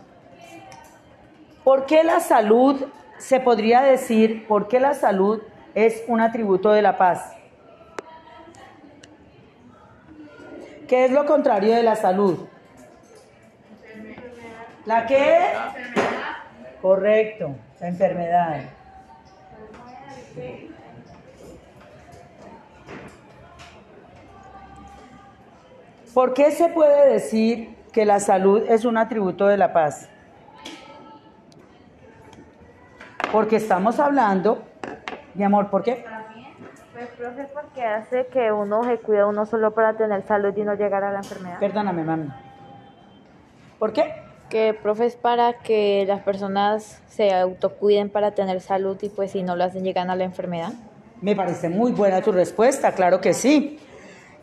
¿Por 1.69 1.85
qué 1.85 2.03
la 2.03 2.19
salud, 2.19 2.83
se 3.19 3.39
podría 3.39 3.81
decir, 3.81 4.47
por 4.47 4.67
qué 4.67 4.79
la 4.79 4.95
salud 4.95 5.43
es 5.75 6.03
un 6.07 6.19
atributo 6.19 6.71
de 6.71 6.81
la 6.81 6.97
paz? 6.97 7.31
¿Qué 10.87 11.05
es 11.05 11.11
lo 11.11 11.27
contrario 11.27 11.75
de 11.75 11.83
la 11.83 11.95
salud? 11.95 12.47
¿La 14.87 15.05
qué? 15.05 15.41
Correcto, 16.81 17.55
la 17.79 17.87
enfermedad. 17.87 18.61
¿Por 26.15 26.33
qué 26.33 26.49
se 26.49 26.69
puede 26.69 27.13
decir 27.13 27.77
que 27.93 28.05
la 28.05 28.19
salud 28.19 28.63
es 28.67 28.85
un 28.85 28.97
atributo 28.97 29.45
de 29.45 29.57
la 29.57 29.71
paz? 29.71 30.09
Porque 33.31 33.57
estamos 33.57 33.99
hablando, 33.99 34.63
mi 35.35 35.43
amor, 35.43 35.69
¿por 35.69 35.83
qué? 35.83 36.05
Pues, 36.93 37.07
profe, 37.09 37.47
porque 37.53 37.83
hace 37.83 38.27
que 38.27 38.51
uno 38.51 38.83
se 38.83 38.97
cuida 38.97 39.25
uno 39.25 39.45
solo 39.45 39.73
para 39.73 39.93
tener 39.93 40.23
salud 40.23 40.55
y 40.57 40.63
no 40.63 40.73
llegar 40.73 41.03
a 41.03 41.11
la 41.11 41.19
enfermedad. 41.19 41.59
Perdóname, 41.59 42.03
mami. 42.03 42.29
¿Por 43.77 43.93
qué? 43.93 44.29
que, 44.49 44.73
profe, 44.73 45.05
es 45.05 45.15
para 45.15 45.53
que 45.53 46.03
las 46.07 46.21
personas 46.21 47.01
se 47.07 47.33
autocuiden 47.33 48.09
para 48.09 48.31
tener 48.31 48.59
salud 48.61 48.97
y 49.01 49.09
pues 49.09 49.31
si 49.31 49.43
no 49.43 49.55
lo 49.55 49.63
hacen 49.63 49.83
llegan 49.83 50.09
a 50.09 50.15
la 50.15 50.23
enfermedad? 50.25 50.73
Me 51.21 51.35
parece 51.35 51.69
muy 51.69 51.91
buena 51.91 52.21
tu 52.21 52.31
respuesta, 52.31 52.93
claro 52.93 53.21
que 53.21 53.33
sí. 53.33 53.79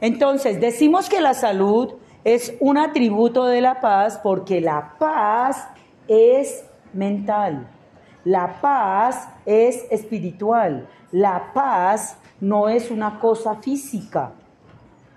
Entonces, 0.00 0.60
decimos 0.60 1.08
que 1.08 1.20
la 1.20 1.34
salud 1.34 1.94
es 2.24 2.54
un 2.60 2.78
atributo 2.78 3.46
de 3.46 3.60
la 3.60 3.80
paz 3.80 4.20
porque 4.22 4.60
la 4.60 4.94
paz 4.98 5.68
es 6.06 6.64
mental, 6.92 7.66
la 8.26 8.60
paz 8.60 9.28
es 9.46 9.86
espiritual, 9.88 10.88
la 11.12 11.52
paz 11.54 12.16
no 12.40 12.68
es 12.68 12.90
una 12.90 13.20
cosa 13.20 13.54
física, 13.62 14.32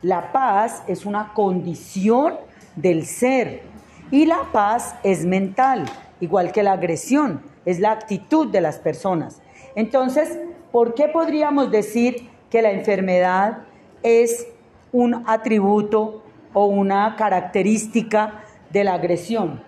la 0.03 0.31
paz 0.31 0.83
es 0.85 1.07
una 1.07 1.33
condición 1.33 2.35
del 2.75 3.07
ser. 3.07 3.63
Y 4.11 4.27
la 4.27 4.51
paz 4.51 4.93
es 5.01 5.25
mental, 5.25 5.85
igual 6.19 6.51
que 6.51 6.61
la 6.61 6.73
agresión, 6.73 7.41
es 7.65 7.79
la 7.79 7.93
actitud 7.93 8.47
de 8.51 8.61
las 8.61 8.77
personas. 8.77 9.41
Entonces, 9.73 10.37
¿por 10.71 10.93
qué 10.93 11.07
podríamos 11.07 11.71
decir 11.71 12.29
que 12.51 12.61
la 12.61 12.69
enfermedad 12.69 13.63
es 14.03 14.45
un 14.91 15.23
atributo 15.25 16.21
o 16.53 16.65
una 16.65 17.15
característica 17.15 18.43
de 18.69 18.83
la 18.83 18.93
agresión? 18.93 19.67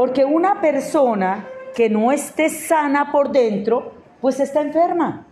Porque 0.00 0.24
una 0.24 0.62
persona 0.62 1.46
que 1.74 1.90
no 1.90 2.10
esté 2.10 2.48
sana 2.48 3.12
por 3.12 3.30
dentro, 3.30 3.92
pues 4.22 4.40
está 4.40 4.62
enferma. 4.62 5.26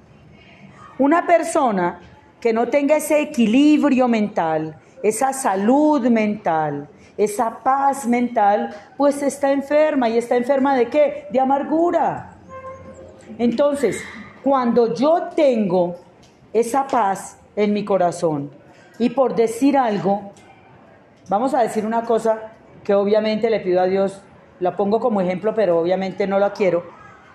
Una 0.98 1.26
persona 1.26 2.00
que 2.38 2.52
no 2.52 2.68
tenga 2.68 2.96
ese 2.96 3.18
equilibrio 3.22 4.08
mental, 4.08 4.78
esa 5.02 5.32
salud 5.32 6.06
mental, 6.10 6.86
esa 7.16 7.60
paz 7.64 8.06
mental, 8.06 8.68
pues 8.98 9.22
está 9.22 9.52
enferma. 9.52 10.10
¿Y 10.10 10.18
está 10.18 10.36
enferma 10.36 10.76
de 10.76 10.88
qué? 10.88 11.28
De 11.32 11.40
amargura. 11.40 12.34
Entonces, 13.38 14.04
cuando 14.44 14.94
yo 14.94 15.30
tengo 15.34 15.96
esa 16.52 16.86
paz 16.86 17.38
en 17.56 17.72
mi 17.72 17.86
corazón 17.86 18.50
y 18.98 19.08
por 19.08 19.34
decir 19.34 19.78
algo, 19.78 20.32
vamos 21.30 21.54
a 21.54 21.62
decir 21.62 21.86
una 21.86 22.02
cosa 22.02 22.52
que 22.84 22.92
obviamente 22.92 23.48
le 23.48 23.60
pido 23.60 23.80
a 23.80 23.86
Dios, 23.86 24.22
la 24.60 24.76
pongo 24.76 25.00
como 25.00 25.20
ejemplo, 25.20 25.54
pero 25.54 25.78
obviamente 25.78 26.26
no 26.26 26.38
la 26.38 26.52
quiero. 26.52 26.84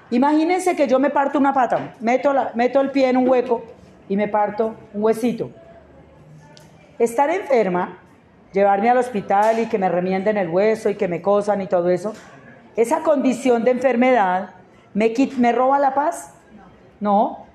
Imagínense 0.09 0.75
que 0.75 0.87
yo 0.87 0.99
me 0.99 1.09
parto 1.09 1.39
una 1.39 1.53
pata, 1.53 1.95
meto, 1.99 2.33
la, 2.33 2.51
meto 2.55 2.81
el 2.81 2.91
pie 2.91 3.09
en 3.09 3.17
un 3.17 3.27
hueco 3.27 3.63
y 4.09 4.15
me 4.15 4.27
parto 4.27 4.75
un 4.93 5.03
huesito. 5.03 5.49
Estar 6.99 7.29
enferma, 7.29 7.97
llevarme 8.51 8.89
al 8.89 8.97
hospital 8.97 9.59
y 9.59 9.65
que 9.67 9.79
me 9.79 9.89
remienden 9.89 10.37
el 10.37 10.49
hueso 10.49 10.89
y 10.89 10.95
que 10.95 11.07
me 11.07 11.21
cosan 11.21 11.61
y 11.61 11.67
todo 11.67 11.89
eso, 11.89 12.13
esa 12.75 12.99
condición 13.01 13.63
de 13.63 13.71
enfermedad 13.71 14.51
me, 14.93 15.13
me 15.37 15.51
roba 15.51 15.79
la 15.79 15.93
paz. 15.93 16.33
No, 16.99 17.45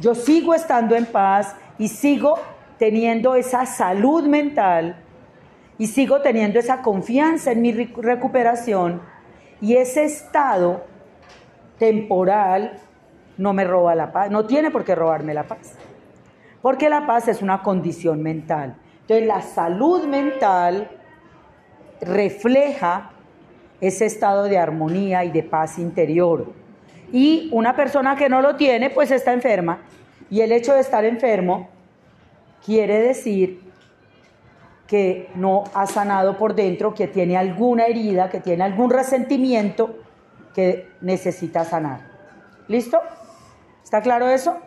yo 0.00 0.14
sigo 0.14 0.54
estando 0.54 0.96
en 0.96 1.06
paz 1.06 1.54
y 1.78 1.88
sigo 1.88 2.38
teniendo 2.78 3.34
esa 3.34 3.66
salud 3.66 4.26
mental 4.26 4.96
y 5.78 5.86
sigo 5.86 6.20
teniendo 6.20 6.58
esa 6.58 6.82
confianza 6.82 7.52
en 7.52 7.62
mi 7.62 7.72
recuperación 7.72 9.02
y 9.60 9.76
ese 9.76 10.04
estado 10.04 10.84
temporal 11.78 12.78
no 13.38 13.52
me 13.52 13.64
roba 13.64 13.94
la 13.94 14.12
paz, 14.12 14.30
no 14.30 14.46
tiene 14.46 14.70
por 14.70 14.84
qué 14.84 14.94
robarme 14.94 15.34
la 15.34 15.44
paz, 15.44 15.74
porque 16.60 16.88
la 16.88 17.06
paz 17.06 17.28
es 17.28 17.42
una 17.42 17.62
condición 17.62 18.22
mental. 18.22 18.76
Entonces 19.00 19.26
la 19.26 19.42
salud 19.42 20.06
mental 20.06 20.90
refleja 22.00 23.10
ese 23.80 24.06
estado 24.06 24.44
de 24.44 24.58
armonía 24.58 25.24
y 25.24 25.30
de 25.30 25.42
paz 25.42 25.78
interior. 25.78 26.52
Y 27.12 27.48
una 27.52 27.74
persona 27.74 28.16
que 28.16 28.28
no 28.28 28.40
lo 28.40 28.56
tiene, 28.56 28.90
pues 28.90 29.10
está 29.10 29.32
enferma. 29.32 29.80
Y 30.30 30.40
el 30.40 30.52
hecho 30.52 30.72
de 30.72 30.80
estar 30.80 31.04
enfermo 31.04 31.68
quiere 32.64 33.00
decir 33.00 33.60
que 34.92 35.30
no 35.36 35.64
ha 35.72 35.86
sanado 35.86 36.36
por 36.36 36.54
dentro, 36.54 36.92
que 36.92 37.08
tiene 37.08 37.38
alguna 37.38 37.86
herida, 37.86 38.28
que 38.28 38.40
tiene 38.40 38.62
algún 38.62 38.90
resentimiento 38.90 39.96
que 40.54 40.90
necesita 41.00 41.64
sanar. 41.64 42.10
¿Listo? 42.68 43.00
¿Está 43.82 44.02
claro 44.02 44.28
eso? 44.28 44.58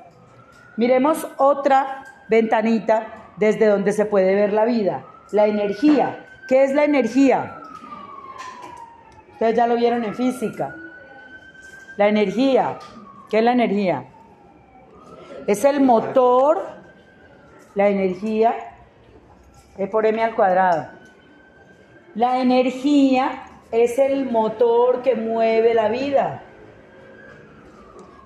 Miremos 0.78 1.28
otra 1.38 2.06
ventanita 2.28 3.34
desde 3.38 3.68
donde 3.68 3.92
se 3.92 4.06
puede 4.06 4.34
ver 4.34 4.52
la 4.52 4.66
vida. 4.66 5.06
La 5.32 5.46
energía. 5.46 6.26
¿Qué 6.48 6.64
es 6.64 6.74
la 6.74 6.86
energía? 6.86 7.58
Ustedes 9.34 9.56
ya 9.56 9.68
lo 9.68 9.76
vieron 9.76 10.04
en 10.06 10.16
física. 10.16 10.76
La 11.98 12.08
energía, 12.08 12.80
¿qué 13.30 13.38
es 13.38 13.44
la 13.44 13.52
energía? 13.52 14.06
Es 15.46 15.64
el 15.66 15.82
motor, 15.82 16.64
la 17.76 17.90
energía 17.90 18.56
es 19.78 19.90
por 19.90 20.06
m 20.06 20.24
al 20.24 20.36
cuadrado. 20.36 20.88
La 22.14 22.42
energía 22.42 23.44
es 23.72 24.00
el 24.00 24.32
motor 24.32 25.02
que 25.02 25.16
mueve 25.16 25.74
la 25.74 25.90
vida. 25.90 26.44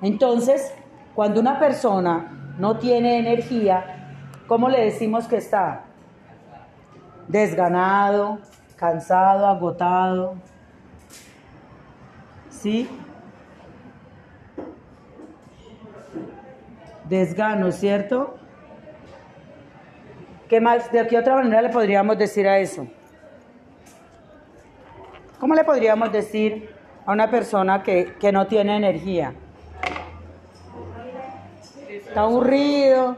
Entonces, 0.01 0.73
cuando 1.15 1.39
una 1.39 1.59
persona 1.59 2.53
no 2.57 2.77
tiene 2.77 3.19
energía, 3.19 4.15
¿cómo 4.47 4.69
le 4.69 4.85
decimos 4.85 5.27
que 5.27 5.37
está? 5.37 5.85
Desganado, 7.27 8.39
cansado, 8.75 9.47
agotado. 9.47 10.35
¿Sí? 12.49 12.87
desgano, 17.09 17.71
¿cierto? 17.71 18.38
¿Qué 20.49 20.59
más, 20.59 20.91
¿De 20.91 21.05
qué 21.05 21.15
otra 21.15 21.35
manera 21.35 21.61
le 21.61 21.69
podríamos 21.69 22.17
decir 22.17 22.47
a 22.47 22.57
eso? 22.57 22.87
¿Cómo 25.39 25.53
le 25.53 25.63
podríamos 25.63 26.11
decir 26.11 26.73
a 27.05 27.11
una 27.11 27.29
persona 27.29 27.83
que, 27.83 28.15
que 28.19 28.31
no 28.31 28.47
tiene 28.47 28.75
energía? 28.75 29.33
Está 31.87 32.21
aburrido, 32.21 33.15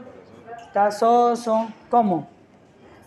está 0.66 0.90
soso, 0.90 1.68
¿cómo? 1.88 2.28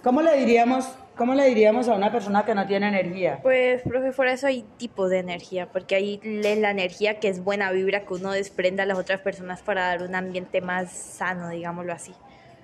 ¿Cómo 0.03 0.23
le 0.23 0.35
diríamos 0.37 0.97
¿Cómo 1.15 1.33
le 1.33 1.45
diríamos 1.45 1.87
a 1.87 1.93
una 1.93 2.11
persona 2.11 2.43
que 2.43 2.53
no 2.53 2.67
tiene 2.67 2.89
energía? 2.89 3.39
Pues, 3.41 3.81
profe, 3.83 4.11
por 4.11 4.27
eso 4.27 4.47
hay 4.47 4.63
tipos 4.75 5.09
de 5.09 5.19
energía, 5.19 5.69
porque 5.71 5.95
ahí 5.95 6.19
es 6.21 6.57
la 6.57 6.71
energía 6.71 7.21
que 7.21 7.29
es 7.29 7.41
buena 7.41 7.71
vibra 7.71 8.01
que 8.01 8.15
uno 8.15 8.33
desprende 8.33 8.81
a 8.81 8.85
las 8.85 8.97
otras 8.97 9.21
personas 9.21 9.61
para 9.61 9.85
dar 9.85 10.03
un 10.03 10.13
ambiente 10.13 10.59
más 10.59 10.91
sano, 10.91 11.47
digámoslo 11.47 11.93
así. 11.93 12.13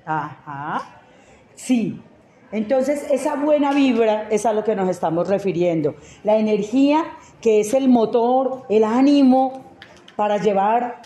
Ajá. 0.06 1.01
Sí. 1.56 2.02
Entonces, 2.52 3.10
esa 3.10 3.36
buena 3.36 3.72
vibra 3.72 4.28
es 4.30 4.46
a 4.46 4.54
lo 4.54 4.64
que 4.64 4.76
nos 4.76 4.90
estamos 4.90 5.28
refiriendo. 5.30 5.96
La 6.24 6.38
energía 6.38 7.06
que 7.42 7.62
es 7.62 7.74
el 7.74 7.90
motor, 7.90 8.64
el 8.70 8.84
ánimo 8.84 9.64
para 10.16 10.38
llevar 10.38 11.02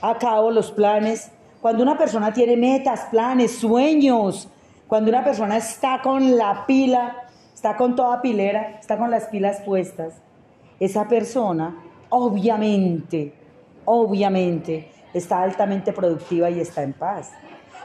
a 0.00 0.18
cabo 0.18 0.50
los 0.50 0.70
planes. 0.70 1.30
Cuando 1.60 1.82
una 1.82 1.96
persona 1.96 2.32
tiene 2.32 2.56
metas, 2.56 3.06
planes, 3.10 3.52
sueños, 3.52 4.48
cuando 4.86 5.10
una 5.10 5.24
persona 5.24 5.56
está 5.56 6.00
con 6.02 6.36
la 6.36 6.66
pila, 6.66 7.28
está 7.54 7.76
con 7.76 7.96
toda 7.96 8.20
pilera, 8.20 8.78
está 8.78 8.98
con 8.98 9.10
las 9.10 9.26
pilas 9.26 9.62
puestas, 9.62 10.20
esa 10.78 11.08
persona 11.08 11.76
obviamente, 12.10 13.32
obviamente 13.84 14.88
está 15.14 15.42
altamente 15.42 15.92
productiva 15.92 16.50
y 16.50 16.60
está 16.60 16.82
en 16.82 16.92
paz. 16.92 17.30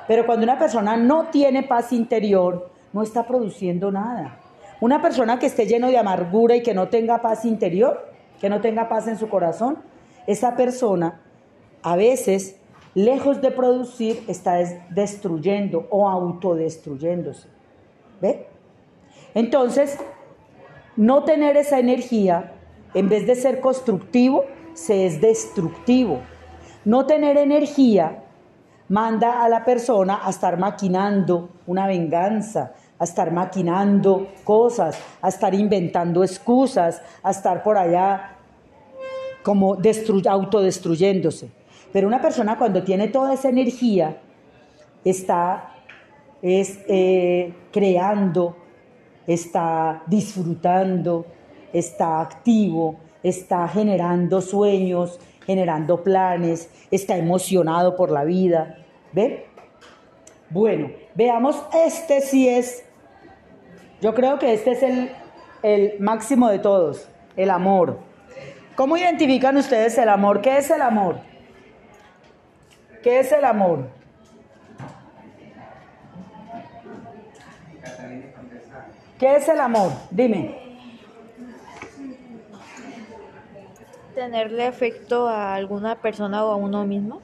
Pero 0.08 0.26
cuando 0.26 0.44
una 0.44 0.58
persona 0.58 0.98
no 0.98 1.26
tiene 1.26 1.64
paz 1.64 1.92
interior, 1.92 2.70
no 2.94 3.04
está 3.04 3.28
produciendo 3.28 3.92
nada. 3.92 4.40
Una 4.80 5.02
persona 5.02 5.40
que 5.40 5.48
esté 5.48 5.66
lleno 5.66 5.88
de 5.88 5.98
amargura 5.98 6.56
y 6.56 6.64
que 6.64 6.74
no 6.74 6.88
tenga 6.88 7.22
paz 7.22 7.46
interior, 7.46 8.12
que 8.40 8.50
no 8.50 8.62
tenga 8.62 8.88
paz 8.88 9.08
en 9.08 9.18
su 9.18 9.28
corazón, 9.28 9.80
esa 10.28 10.56
persona 10.56 11.22
a 11.82 11.96
veces 11.96 12.58
lejos 12.94 13.42
de 13.42 13.52
producir, 13.52 14.24
está 14.28 14.56
destruyendo 14.90 15.88
o 15.92 16.10
autodestruyéndose. 16.10 17.48
¿Ve? 18.20 18.48
Entonces, 19.36 20.00
no 20.96 21.24
tener 21.24 21.58
esa 21.58 21.78
energía, 21.78 22.54
en 22.96 23.08
vez 23.08 23.28
de 23.28 23.36
ser 23.36 23.60
constructivo, 23.60 24.46
se 24.74 25.06
es 25.06 25.22
destructivo. 25.22 26.22
No 26.86 27.06
tener 27.06 27.38
energía 27.38 28.24
manda 28.90 29.44
a 29.44 29.50
la 29.50 29.64
persona 29.66 30.22
a 30.24 30.30
estar 30.30 30.58
maquinando 30.58 31.50
una 31.66 31.88
venganza, 31.88 32.74
a 33.00 33.04
estar 33.04 33.32
maquinando 33.32 34.30
cosas, 34.44 34.98
a 35.22 35.30
estar 35.30 35.54
inventando 35.54 36.24
excusas, 36.24 37.02
a 37.22 37.32
estar 37.32 37.64
por 37.64 37.78
allá 37.78 38.38
como 39.44 39.78
autodestruyéndose. 40.28 41.50
Pero 41.94 42.08
una 42.08 42.22
persona 42.22 42.58
cuando 42.58 42.84
tiene 42.84 43.08
toda 43.08 43.34
esa 43.34 43.50
energía 43.50 44.18
está 45.04 45.74
es, 46.42 46.80
eh, 46.88 47.54
creando, 47.72 48.56
está 49.26 50.04
disfrutando, 50.08 51.26
está 51.74 52.22
activo, 52.22 52.98
está 53.24 53.68
generando 53.68 54.42
sueños, 54.42 55.20
generando 55.48 56.04
planes, 56.04 56.70
está 56.92 57.18
emocionado 57.18 57.96
por 57.96 58.12
la 58.12 58.26
vida. 58.26 58.78
¿Ve? 59.14 59.48
Bueno, 60.50 60.92
veamos, 61.16 61.56
este 61.74 62.22
sí 62.22 62.48
es, 62.48 62.86
yo 64.02 64.14
creo 64.14 64.38
que 64.38 64.54
este 64.54 64.72
es 64.72 64.84
el, 64.84 65.12
el 65.64 66.00
máximo 66.00 66.50
de 66.50 66.60
todos, 66.60 67.08
el 67.38 67.50
amor. 67.50 67.98
¿Cómo 68.76 68.98
identifican 68.98 69.58
ustedes 69.58 69.98
el 69.98 70.10
amor? 70.10 70.42
¿Qué 70.42 70.58
es 70.58 70.70
el 70.70 70.82
amor? 70.82 71.20
¿Qué 73.02 73.20
es 73.20 73.32
el 73.32 73.46
amor? 73.46 73.90
¿Qué 79.18 79.36
es 79.38 79.50
el 79.50 79.60
amor? 79.60 79.92
Dime. 80.12 80.67
Tenerle 84.18 84.66
afecto 84.66 85.28
a 85.28 85.54
alguna 85.54 86.02
persona 86.02 86.44
o 86.44 86.52
a 86.52 86.56
uno 86.56 86.84
mismo. 86.88 87.22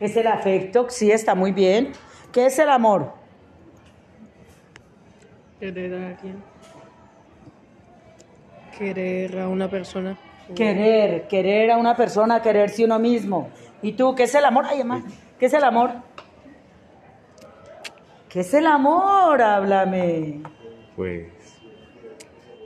Es 0.00 0.16
el 0.16 0.26
afecto, 0.26 0.90
sí, 0.90 1.12
está 1.12 1.36
muy 1.36 1.52
bien. 1.52 1.92
¿Qué 2.32 2.46
es 2.46 2.58
el 2.58 2.70
amor? 2.70 3.12
Querer 5.60 5.94
a 5.94 6.08
alguien. 6.08 6.42
Querer 8.76 9.38
a 9.38 9.48
una 9.48 9.70
persona. 9.70 10.18
Querer, 10.56 11.28
querer 11.28 11.70
a 11.70 11.76
una 11.76 11.94
persona, 11.94 12.42
quererse 12.42 12.84
uno 12.84 12.98
mismo. 12.98 13.50
¿Y 13.80 13.92
tú 13.92 14.16
qué 14.16 14.24
es 14.24 14.34
el 14.34 14.44
amor? 14.44 14.64
Ay, 14.66 14.82
mamá, 14.82 15.04
¿qué 15.38 15.46
es 15.46 15.54
el 15.54 15.62
amor? 15.62 15.92
¿Qué 18.28 18.40
es 18.40 18.52
el 18.54 18.66
amor? 18.66 19.40
Háblame. 19.40 20.42
Pues 20.96 21.28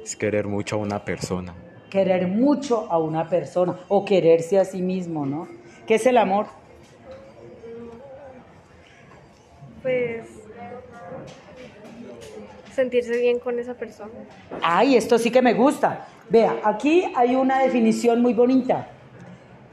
es 0.02 0.16
querer 0.16 0.46
mucho 0.46 0.76
a 0.76 0.78
una 0.78 1.04
persona. 1.04 1.54
Querer 1.90 2.28
mucho 2.28 2.86
a 2.90 2.98
una 2.98 3.28
persona 3.28 3.78
o 3.88 4.04
quererse 4.04 4.58
a 4.58 4.64
sí 4.64 4.82
mismo, 4.82 5.24
¿no? 5.24 5.48
¿Qué 5.86 5.94
es 5.94 6.06
el 6.06 6.18
amor? 6.18 6.46
Pues 9.82 10.26
sentirse 12.74 13.16
bien 13.16 13.40
con 13.40 13.58
esa 13.58 13.74
persona. 13.74 14.12
Ay, 14.62 14.96
esto 14.96 15.18
sí 15.18 15.30
que 15.30 15.42
me 15.42 15.54
gusta. 15.54 16.06
Vea, 16.30 16.60
aquí 16.62 17.04
hay 17.16 17.34
una 17.34 17.60
definición 17.60 18.22
muy 18.22 18.34
bonita. 18.34 18.88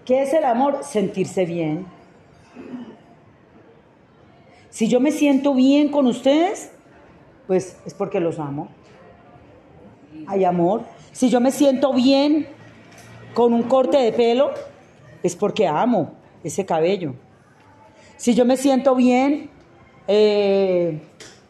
¿Qué 0.06 0.24
es 0.24 0.34
el 0.34 0.44
amor? 0.44 0.84
Sentirse 0.84 1.46
bien. 1.46 1.86
Si 4.70 4.88
yo 4.88 5.00
me 5.00 5.12
siento 5.12 5.54
bien 5.54 5.90
con 5.90 6.08
ustedes, 6.08 6.72
pues 7.48 7.78
es 7.86 7.94
porque 7.94 8.20
los 8.20 8.40
amo. 8.40 8.70
Hay 10.28 10.44
amor. 10.44 10.84
Si 11.16 11.30
yo 11.30 11.40
me 11.40 11.52
siento 11.52 11.94
bien 11.94 12.46
con 13.34 13.54
un 13.54 13.64
corte 13.64 13.96
de 13.96 14.12
pelo, 14.12 14.52
es 15.24 15.34
porque 15.34 15.66
amo 15.66 16.12
ese 16.44 16.66
cabello. 16.66 17.14
Si 18.18 18.36
yo 18.36 18.44
me 18.44 18.58
siento 18.58 18.96
bien 18.96 19.50
eh, 20.10 21.02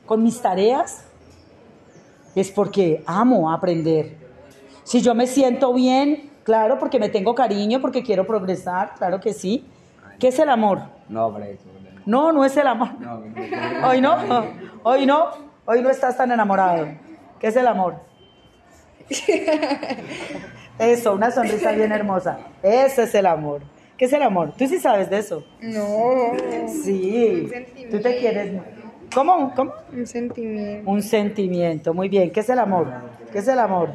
con 0.05 0.21
mis 0.21 0.39
tareas, 0.39 1.05
es 2.35 2.51
porque 2.51 3.03
amo 3.07 3.51
aprender. 3.51 4.15
Si 4.83 5.01
yo 5.01 5.15
me 5.15 5.25
siento 5.25 5.73
bien, 5.73 6.29
claro, 6.43 6.77
porque 6.77 6.99
me 6.99 7.09
tengo 7.09 7.33
cariño, 7.33 7.81
porque 7.81 8.03
quiero 8.03 8.27
progresar, 8.27 8.93
claro 8.99 9.19
que 9.19 9.33
sí. 9.33 9.65
¿Qué 10.19 10.27
es 10.27 10.37
el 10.37 10.49
amor? 10.49 10.83
No, 11.09 11.35
eso. 11.39 11.63
No, 12.05 12.31
no 12.31 12.45
es 12.45 12.55
el 12.55 12.67
amor. 12.67 12.89
No, 12.99 13.23
Hoy 13.83 13.99
no, 13.99 14.15
hoy 14.83 15.07
no, 15.07 15.25
hoy 15.65 15.81
no 15.81 15.89
estás 15.89 16.15
tan 16.17 16.31
enamorado. 16.31 16.87
¿Qué 17.39 17.47
es 17.47 17.55
el 17.55 17.65
amor? 17.65 17.95
Eso, 20.79 21.13
una 21.13 21.31
sonrisa 21.31 21.71
bien 21.71 21.91
hermosa. 21.91 22.37
Ese 22.61 23.03
es 23.03 23.15
el 23.15 23.25
amor. 23.25 23.61
¿Qué 23.97 24.05
es 24.05 24.13
el 24.13 24.23
amor? 24.23 24.53
¿Tú 24.57 24.67
sí 24.67 24.79
sabes 24.79 25.09
de 25.09 25.19
eso? 25.19 25.45
No. 25.61 26.33
Sí. 26.67 27.49
Tú 27.89 28.01
te 28.01 28.17
quieres. 28.17 28.61
¿Cómo? 29.13 29.53
¿Cómo? 29.55 29.73
Un 29.93 30.05
sentimiento. 30.05 30.89
Un 30.89 31.01
sentimiento. 31.01 31.93
Muy 31.93 32.09
bien. 32.09 32.29
¿Qué 32.31 32.41
es 32.41 32.49
el 32.49 32.59
amor? 32.59 32.87
¿Qué 33.31 33.39
es 33.39 33.47
el 33.47 33.59
amor? 33.59 33.93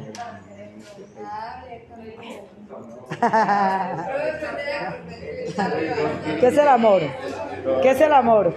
¿Qué 6.39 6.47
es 6.47 6.57
el 6.57 6.67
amor? 6.67 7.01
¿Qué 7.83 7.91
es 7.91 8.01
el 8.01 8.13
amor? 8.13 8.53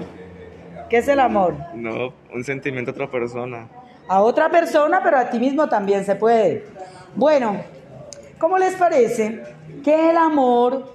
¿Qué 0.89 0.97
es 0.99 1.09
el 1.09 1.21
amor? 1.21 1.55
No, 1.75 2.15
un 2.33 2.45
sentimiento 2.45 2.93
a 2.93 2.95
otra 2.95 3.11
persona. 3.11 3.69
A 4.07 4.23
otra 4.23 4.51
persona, 4.51 5.01
pero 5.03 5.19
a 5.19 5.31
ti 5.31 5.39
mismo 5.39 5.69
también 5.69 6.05
se 6.05 6.15
puede. 6.15 6.67
Bueno, 7.15 7.57
¿cómo 8.39 8.59
les 8.59 8.75
parece 8.75 9.43
que 9.83 10.11
el 10.11 10.17
amor 10.17 10.95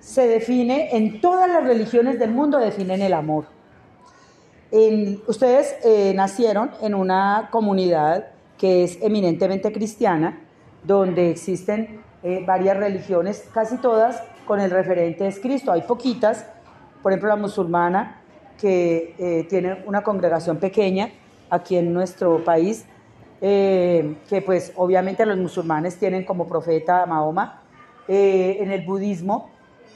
se 0.00 0.26
define 0.26 0.94
en 0.96 1.20
todas 1.20 1.48
las 1.48 1.64
religiones 1.64 2.18
del 2.18 2.30
mundo 2.30 2.58
definen 2.58 3.00
el 3.00 3.14
amor? 3.14 3.46
Ustedes 5.26 5.76
eh, 5.82 6.12
nacieron 6.14 6.70
en 6.82 6.94
una 6.94 7.48
comunidad 7.50 8.26
que 8.58 8.84
es 8.84 8.98
eminentemente 9.00 9.72
cristiana, 9.72 10.40
donde 10.84 11.30
existen 11.30 12.02
eh, 12.22 12.44
varias 12.46 12.76
religiones, 12.76 13.48
casi 13.54 13.78
todas 13.78 14.22
con 14.46 14.60
el 14.60 14.70
referente 14.70 15.26
es 15.26 15.40
Cristo. 15.40 15.72
Hay 15.72 15.82
poquitas, 15.82 16.44
por 17.02 17.12
ejemplo 17.12 17.28
la 17.30 17.36
musulmana, 17.36 18.22
que 18.58 19.14
eh, 19.18 19.46
tiene 19.48 19.84
una 19.86 20.02
congregación 20.02 20.58
pequeña 20.58 21.10
aquí 21.50 21.76
en 21.76 21.92
nuestro 21.92 22.44
país, 22.44 22.86
eh, 23.40 24.16
que 24.28 24.42
pues 24.42 24.72
obviamente 24.76 25.26
los 25.26 25.36
musulmanes 25.36 25.96
tienen 25.96 26.24
como 26.24 26.46
profeta 26.46 27.02
a 27.02 27.06
Mahoma, 27.06 27.62
eh, 28.08 28.58
en 28.60 28.70
el 28.70 28.84
budismo 28.84 29.50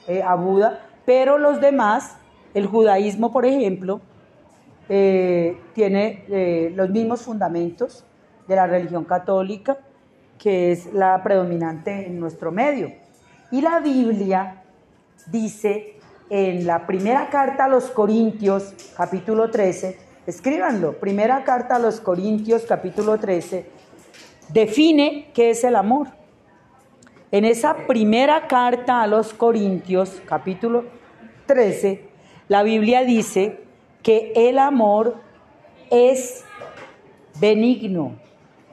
eh, 0.07 0.23
a 0.23 0.35
Buda, 0.35 0.87
pero 1.05 1.39
los 1.39 1.61
demás, 1.61 2.17
el 2.55 2.67
judaísmo 2.67 3.33
por 3.33 3.47
ejemplo, 3.47 4.01
tiene 4.89 6.73
los 6.75 6.91
mismos 6.91 7.23
fundamentos 7.23 8.05
de 8.49 8.57
la 8.57 8.67
religión 8.67 9.05
católica, 9.05 9.79
que 10.37 10.73
es 10.73 10.93
la 10.93 11.23
predominante 11.23 12.09
en 12.09 12.19
nuestro 12.19 12.51
medio. 12.51 12.91
Y 13.53 13.61
la 13.61 13.79
Biblia 13.79 14.65
dice 15.27 16.01
en 16.29 16.67
la 16.67 16.87
primera 16.89 17.31
carta 17.31 17.67
a 17.67 17.69
los 17.69 17.85
Corintios, 17.91 18.75
capítulo 18.97 19.49
13, 19.49 20.10
escríbanlo, 20.27 20.95
primera 20.95 21.45
carta 21.45 21.77
a 21.77 21.79
los 21.79 22.01
Corintios, 22.01 22.65
capítulo 22.67 23.19
13, 23.19 23.67
define 24.49 25.31
qué 25.35 25.51
es 25.51 25.65
el 25.65 25.77
amor. 25.77 26.09
En 27.33 27.45
esa 27.45 27.87
primera 27.87 28.49
carta 28.49 29.03
a 29.03 29.07
los 29.07 29.33
Corintios, 29.33 30.21
capítulo 30.27 30.85
13, 31.47 32.09
la 32.49 32.63
Biblia 32.63 33.05
dice 33.05 33.61
que 34.03 34.33
el 34.35 34.59
amor 34.59 35.17
es 35.91 36.45
benigno, 37.41 38.17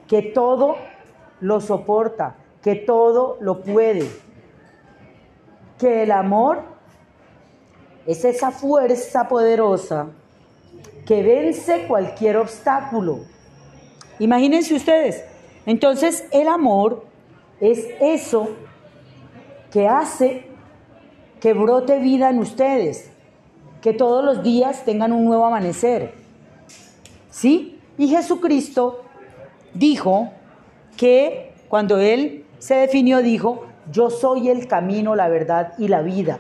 que 0.07 0.21
todo 0.21 0.77
lo 1.39 1.62
soporta, 1.62 2.36
que 2.63 2.75
todo 2.75 3.38
lo 3.39 3.62
puede, 3.62 4.10
que 5.77 6.03
el 6.03 6.12
amor 6.12 6.63
es 8.05 8.25
esa 8.25 8.51
fuerza 8.51 9.27
poderosa 9.27 10.07
que 11.08 11.24
vence 11.24 11.88
cualquier 11.88 12.36
obstáculo. 12.38 13.22
Imagínense 14.20 14.76
ustedes, 14.76 15.24
entonces 15.65 16.26
el 16.32 16.48
amor 16.50 17.06
es 17.62 17.88
eso 18.02 18.50
que 19.72 19.88
hace 19.88 20.46
que 21.39 21.54
brote 21.54 22.00
vida 22.00 22.30
en 22.30 22.39
ustedes, 22.39 23.10
que 23.82 23.93
todos 23.93 24.24
los 24.24 24.43
días 24.43 24.84
tengan 24.84 25.13
un 25.13 25.24
nuevo 25.24 25.46
amanecer. 25.46 26.13
¿Sí? 27.30 27.80
Y 27.98 28.10
Jesucristo 28.10 29.04
dijo 29.74 30.32
que 30.98 31.54
cuando 31.70 32.00
Él 32.00 32.46
se 32.60 32.76
definió, 32.76 33.22
dijo, 33.22 33.65
yo 33.91 34.10
soy 34.10 34.50
el 34.50 34.67
camino, 34.67 35.15
la 35.15 35.30
verdad 35.30 35.74
y 35.78 35.88
la 35.88 36.02
vida. 36.02 36.39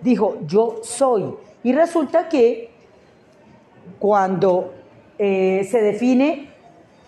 Dijo, 0.00 0.38
yo 0.46 0.78
soy. 0.82 1.34
Y 1.62 1.72
resulta 1.72 2.28
que 2.28 2.69
cuando 4.00 4.72
eh, 5.18 5.68
se 5.70 5.80
define, 5.82 6.48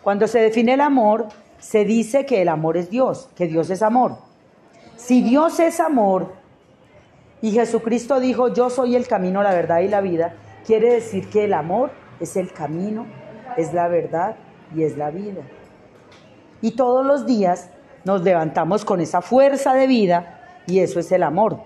cuando 0.04 0.28
se 0.28 0.38
define 0.38 0.74
el 0.74 0.80
amor, 0.82 1.28
se 1.58 1.84
dice 1.84 2.26
que 2.26 2.42
el 2.42 2.48
amor 2.48 2.76
es 2.76 2.90
Dios, 2.90 3.28
que 3.34 3.46
Dios 3.48 3.70
es 3.70 3.82
amor. 3.82 4.18
Si 4.96 5.22
Dios 5.22 5.58
es 5.58 5.80
amor 5.80 6.34
y 7.40 7.52
Jesucristo 7.52 8.20
dijo, 8.20 8.52
yo 8.52 8.68
soy 8.70 8.94
el 8.94 9.08
camino, 9.08 9.42
la 9.42 9.54
verdad 9.54 9.80
y 9.80 9.88
la 9.88 10.00
vida, 10.00 10.34
quiere 10.66 10.92
decir 10.92 11.28
que 11.30 11.44
el 11.44 11.54
amor 11.54 11.90
es 12.20 12.36
el 12.36 12.52
camino, 12.52 13.06
es 13.56 13.72
la 13.72 13.88
verdad 13.88 14.36
y 14.76 14.82
es 14.84 14.98
la 14.98 15.10
vida. 15.10 15.42
Y 16.60 16.72
todos 16.72 17.06
los 17.06 17.26
días 17.26 17.70
nos 18.04 18.22
levantamos 18.22 18.84
con 18.84 19.00
esa 19.00 19.22
fuerza 19.22 19.72
de 19.72 19.86
vida 19.86 20.62
y 20.66 20.80
eso 20.80 21.00
es 21.00 21.10
el 21.10 21.22
amor. 21.22 21.60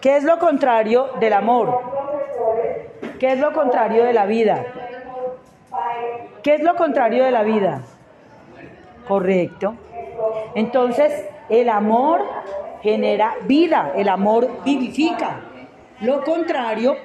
¿Qué 0.00 0.16
es 0.16 0.24
lo 0.24 0.40
contrario 0.40 1.10
del 1.20 1.34
amor? 1.34 2.01
¿Qué 3.22 3.34
es 3.34 3.38
lo 3.38 3.52
contrario 3.52 4.02
de 4.02 4.12
la 4.12 4.26
vida? 4.26 4.66
¿Qué 6.42 6.56
es 6.56 6.60
lo 6.60 6.74
contrario 6.74 7.22
de 7.22 7.30
la 7.30 7.44
vida? 7.44 7.82
Correcto. 9.06 9.76
Entonces, 10.56 11.28
el 11.48 11.68
amor 11.68 12.22
genera 12.82 13.36
vida, 13.46 13.92
el 13.94 14.08
amor 14.08 14.64
vivifica. 14.64 15.38
Lo 16.00 16.24
contrario, 16.24 16.96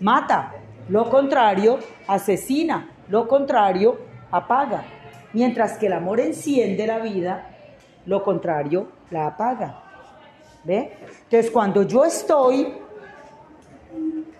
mata. 0.00 0.52
Lo 0.90 1.08
contrario, 1.08 1.78
asesina. 2.08 2.90
Lo 3.08 3.26
contrario, 3.26 3.96
apaga. 4.30 4.84
Mientras 5.32 5.78
que 5.78 5.86
el 5.86 5.94
amor 5.94 6.20
enciende 6.20 6.86
la 6.86 6.98
vida, 6.98 7.56
lo 8.04 8.22
contrario, 8.22 8.88
la 9.08 9.28
apaga. 9.28 9.80
¿Ve? 10.62 10.92
Entonces, 11.22 11.50
cuando 11.50 11.84
yo 11.84 12.04
estoy 12.04 12.83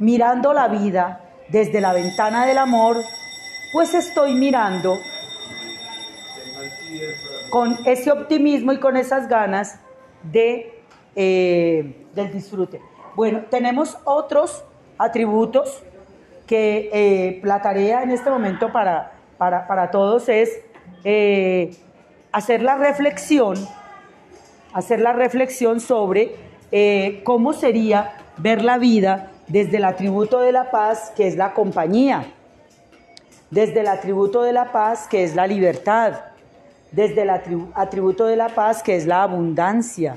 mirando 0.04 0.52
la 0.52 0.68
vida 0.68 1.20
desde 1.48 1.80
la 1.80 1.92
ventana 1.94 2.44
del 2.46 2.58
amor, 2.58 2.98
pues 3.72 3.94
estoy 3.94 4.34
mirando 4.34 4.98
con 7.50 7.76
ese 7.86 8.12
optimismo 8.12 8.72
y 8.72 8.78
con 8.78 8.96
esas 8.96 9.28
ganas 9.28 9.80
de, 10.22 10.82
eh, 11.16 12.06
del 12.14 12.32
disfrute. 12.32 12.80
Bueno, 13.16 13.44
tenemos 13.50 13.96
otros 14.04 14.64
atributos 14.98 15.82
que 16.46 16.90
eh, 16.92 17.40
la 17.42 17.62
tarea 17.62 18.02
en 18.02 18.10
este 18.10 18.28
momento 18.28 18.70
para, 18.72 19.12
para, 19.38 19.66
para 19.66 19.90
todos 19.90 20.28
es 20.28 20.60
eh, 21.02 21.74
hacer 22.30 22.62
la 22.62 22.76
reflexión, 22.76 23.56
hacer 24.74 25.00
la 25.00 25.12
reflexión 25.12 25.80
sobre 25.80 26.36
cómo 27.22 27.52
sería 27.52 28.16
ver 28.36 28.64
la 28.64 28.78
vida 28.78 29.30
desde 29.48 29.76
el 29.76 29.84
atributo 29.84 30.40
de 30.40 30.52
la 30.52 30.70
paz, 30.70 31.12
que 31.16 31.26
es 31.26 31.36
la 31.36 31.52
compañía, 31.52 32.26
desde 33.50 33.80
el 33.80 33.88
atributo 33.88 34.42
de 34.42 34.52
la 34.52 34.72
paz, 34.72 35.06
que 35.06 35.22
es 35.24 35.34
la 35.34 35.46
libertad, 35.46 36.14
desde 36.92 37.22
el 37.22 37.30
atribu- 37.30 37.70
atributo 37.74 38.26
de 38.26 38.36
la 38.36 38.48
paz, 38.48 38.82
que 38.82 38.96
es 38.96 39.06
la 39.06 39.22
abundancia, 39.22 40.16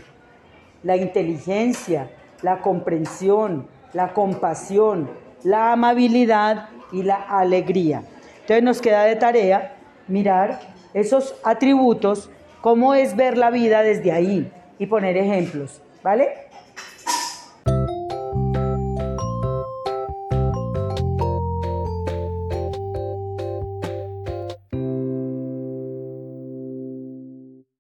la 0.83 0.95
inteligencia, 0.95 2.09
la 2.41 2.61
comprensión, 2.61 3.67
la 3.93 4.13
compasión, 4.13 5.09
la 5.43 5.71
amabilidad 5.73 6.69
y 6.91 7.03
la 7.03 7.15
alegría. 7.15 8.03
Entonces 8.41 8.63
nos 8.63 8.81
queda 8.81 9.03
de 9.03 9.15
tarea 9.15 9.75
mirar 10.07 10.59
esos 10.93 11.35
atributos, 11.43 12.29
cómo 12.61 12.93
es 12.93 13.15
ver 13.15 13.37
la 13.37 13.49
vida 13.49 13.83
desde 13.83 14.11
ahí 14.11 14.51
y 14.79 14.85
poner 14.85 15.17
ejemplos, 15.17 15.81
¿vale? 16.01 16.46